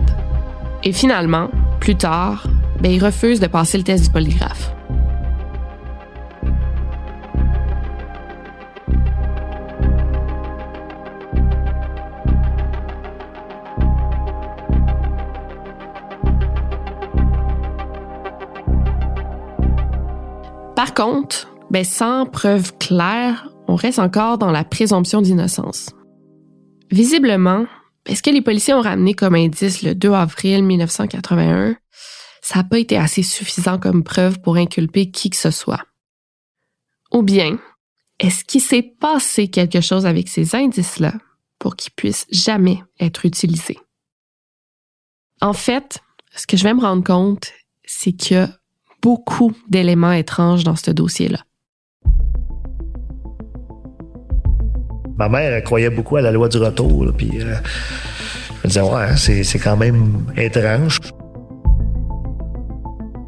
Et 0.84 0.92
finalement, 0.92 1.48
plus 1.80 1.96
tard, 1.96 2.44
ben, 2.80 2.90
il 2.90 3.04
refuse 3.04 3.40
de 3.40 3.46
passer 3.46 3.78
le 3.78 3.84
test 3.84 4.04
du 4.04 4.10
polygraphe. 4.10 4.74
Par 20.74 20.94
contre, 20.94 21.52
ben, 21.70 21.84
sans 21.84 22.24
preuve 22.24 22.76
claire, 22.78 23.50
on 23.68 23.74
reste 23.74 23.98
encore 23.98 24.38
dans 24.38 24.50
la 24.50 24.64
présomption 24.64 25.20
d'innocence. 25.20 25.90
Visiblement, 26.90 27.66
ben, 28.06 28.16
ce 28.16 28.22
que 28.22 28.30
les 28.30 28.40
policiers 28.40 28.74
ont 28.74 28.80
ramené 28.80 29.12
comme 29.12 29.34
indice 29.34 29.82
le 29.82 29.94
2 29.94 30.10
avril 30.12 30.64
1981, 30.64 31.76
ça 32.50 32.56
n'a 32.56 32.64
pas 32.64 32.80
été 32.80 32.96
assez 32.96 33.22
suffisant 33.22 33.78
comme 33.78 34.02
preuve 34.02 34.40
pour 34.40 34.56
inculper 34.56 35.12
qui 35.12 35.30
que 35.30 35.36
ce 35.36 35.52
soit. 35.52 35.84
Ou 37.12 37.22
bien, 37.22 37.60
est-ce 38.18 38.44
qu'il 38.44 38.60
s'est 38.60 38.82
passé 38.82 39.46
quelque 39.46 39.80
chose 39.80 40.04
avec 40.04 40.28
ces 40.28 40.56
indices-là 40.56 41.12
pour 41.60 41.76
qu'ils 41.76 41.92
puissent 41.92 42.26
jamais 42.32 42.82
être 42.98 43.24
utilisés? 43.24 43.78
En 45.40 45.52
fait, 45.52 46.00
ce 46.34 46.48
que 46.48 46.56
je 46.56 46.64
vais 46.64 46.74
me 46.74 46.80
rendre 46.80 47.04
compte, 47.04 47.52
c'est 47.84 48.10
qu'il 48.10 48.36
y 48.36 48.40
a 48.40 48.50
beaucoup 49.00 49.52
d'éléments 49.68 50.10
étranges 50.10 50.64
dans 50.64 50.74
ce 50.74 50.90
dossier-là. 50.90 51.38
Ma 55.16 55.28
mère 55.28 55.62
croyait 55.62 55.90
beaucoup 55.90 56.16
à 56.16 56.20
la 56.20 56.32
loi 56.32 56.48
du 56.48 56.56
retour. 56.56 57.12
Puis 57.16 57.30
euh, 57.42 57.54
je 58.48 58.54
me 58.64 58.66
disais, 58.66 58.80
ouais, 58.80 59.04
hein, 59.04 59.16
c'est 59.16 59.60
quand 59.60 59.76
même 59.76 60.26
étrange. 60.36 60.98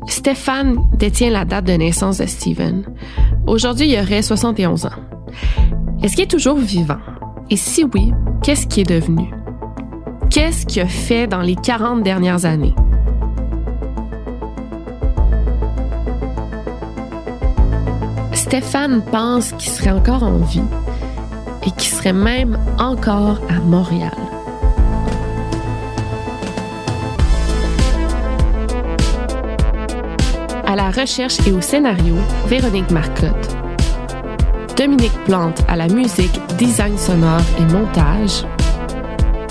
Stéphane 0.08 0.76
détient 0.96 1.30
la 1.30 1.44
date 1.44 1.64
de 1.64 1.72
naissance 1.72 2.18
de 2.18 2.26
Steven. 2.26 2.84
Aujourd'hui, 3.46 3.90
il 3.90 4.00
aurait 4.00 4.22
71 4.22 4.86
ans. 4.86 4.90
Est-ce 6.02 6.16
qu'il 6.16 6.24
est 6.24 6.28
toujours 6.28 6.58
vivant? 6.58 6.98
Et 7.50 7.56
si 7.56 7.84
oui, 7.84 8.12
qu'est-ce 8.42 8.66
qu'il 8.66 8.82
est 8.82 9.00
devenu? 9.00 9.30
Qu'est-ce 10.30 10.66
qu'il 10.66 10.82
a 10.82 10.86
fait 10.86 11.26
dans 11.26 11.42
les 11.42 11.56
40 11.56 12.02
dernières 12.02 12.44
années? 12.44 12.74
Stéphane 18.32 19.02
pense 19.10 19.52
qu'il 19.52 19.70
serait 19.70 19.92
encore 19.92 20.22
en 20.22 20.38
vie 20.38 20.62
et 21.66 21.70
qu'il 21.70 21.90
serait 21.90 22.12
même 22.12 22.58
encore 22.78 23.40
à 23.48 23.60
Montréal. 23.60 24.21
À 30.72 30.74
la 30.74 30.90
recherche 30.90 31.36
et 31.46 31.52
au 31.52 31.60
scénario, 31.60 32.14
Véronique 32.46 32.90
Marcotte. 32.90 33.56
Dominique 34.74 35.12
Plante 35.26 35.60
à 35.68 35.76
la 35.76 35.86
musique, 35.86 36.40
design 36.56 36.96
sonore 36.96 37.42
et 37.58 37.70
montage. 37.70 38.46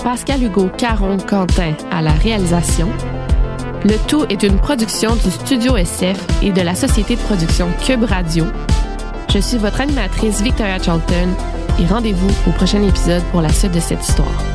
Pascal 0.02 0.42
Hugo 0.42 0.68
Caron 0.76 1.18
Quentin 1.18 1.74
à 1.92 2.02
la 2.02 2.10
réalisation. 2.10 2.88
Le 3.84 3.96
tout 4.08 4.24
est 4.30 4.42
une 4.42 4.58
production 4.58 5.14
du 5.14 5.30
Studio 5.30 5.76
SF 5.76 6.18
et 6.42 6.50
de 6.50 6.60
la 6.60 6.74
société 6.74 7.14
de 7.14 7.20
production 7.20 7.68
Cube 7.86 8.02
Radio. 8.02 8.44
Je 9.32 9.38
suis 9.38 9.58
votre 9.58 9.80
animatrice 9.80 10.42
Victoria 10.42 10.82
Charlton 10.82 11.28
et 11.78 11.86
rendez-vous 11.86 12.30
au 12.48 12.50
prochain 12.50 12.82
épisode 12.82 13.22
pour 13.30 13.42
la 13.42 13.52
suite 13.52 13.70
de 13.70 13.78
cette 13.78 14.02
histoire. 14.02 14.51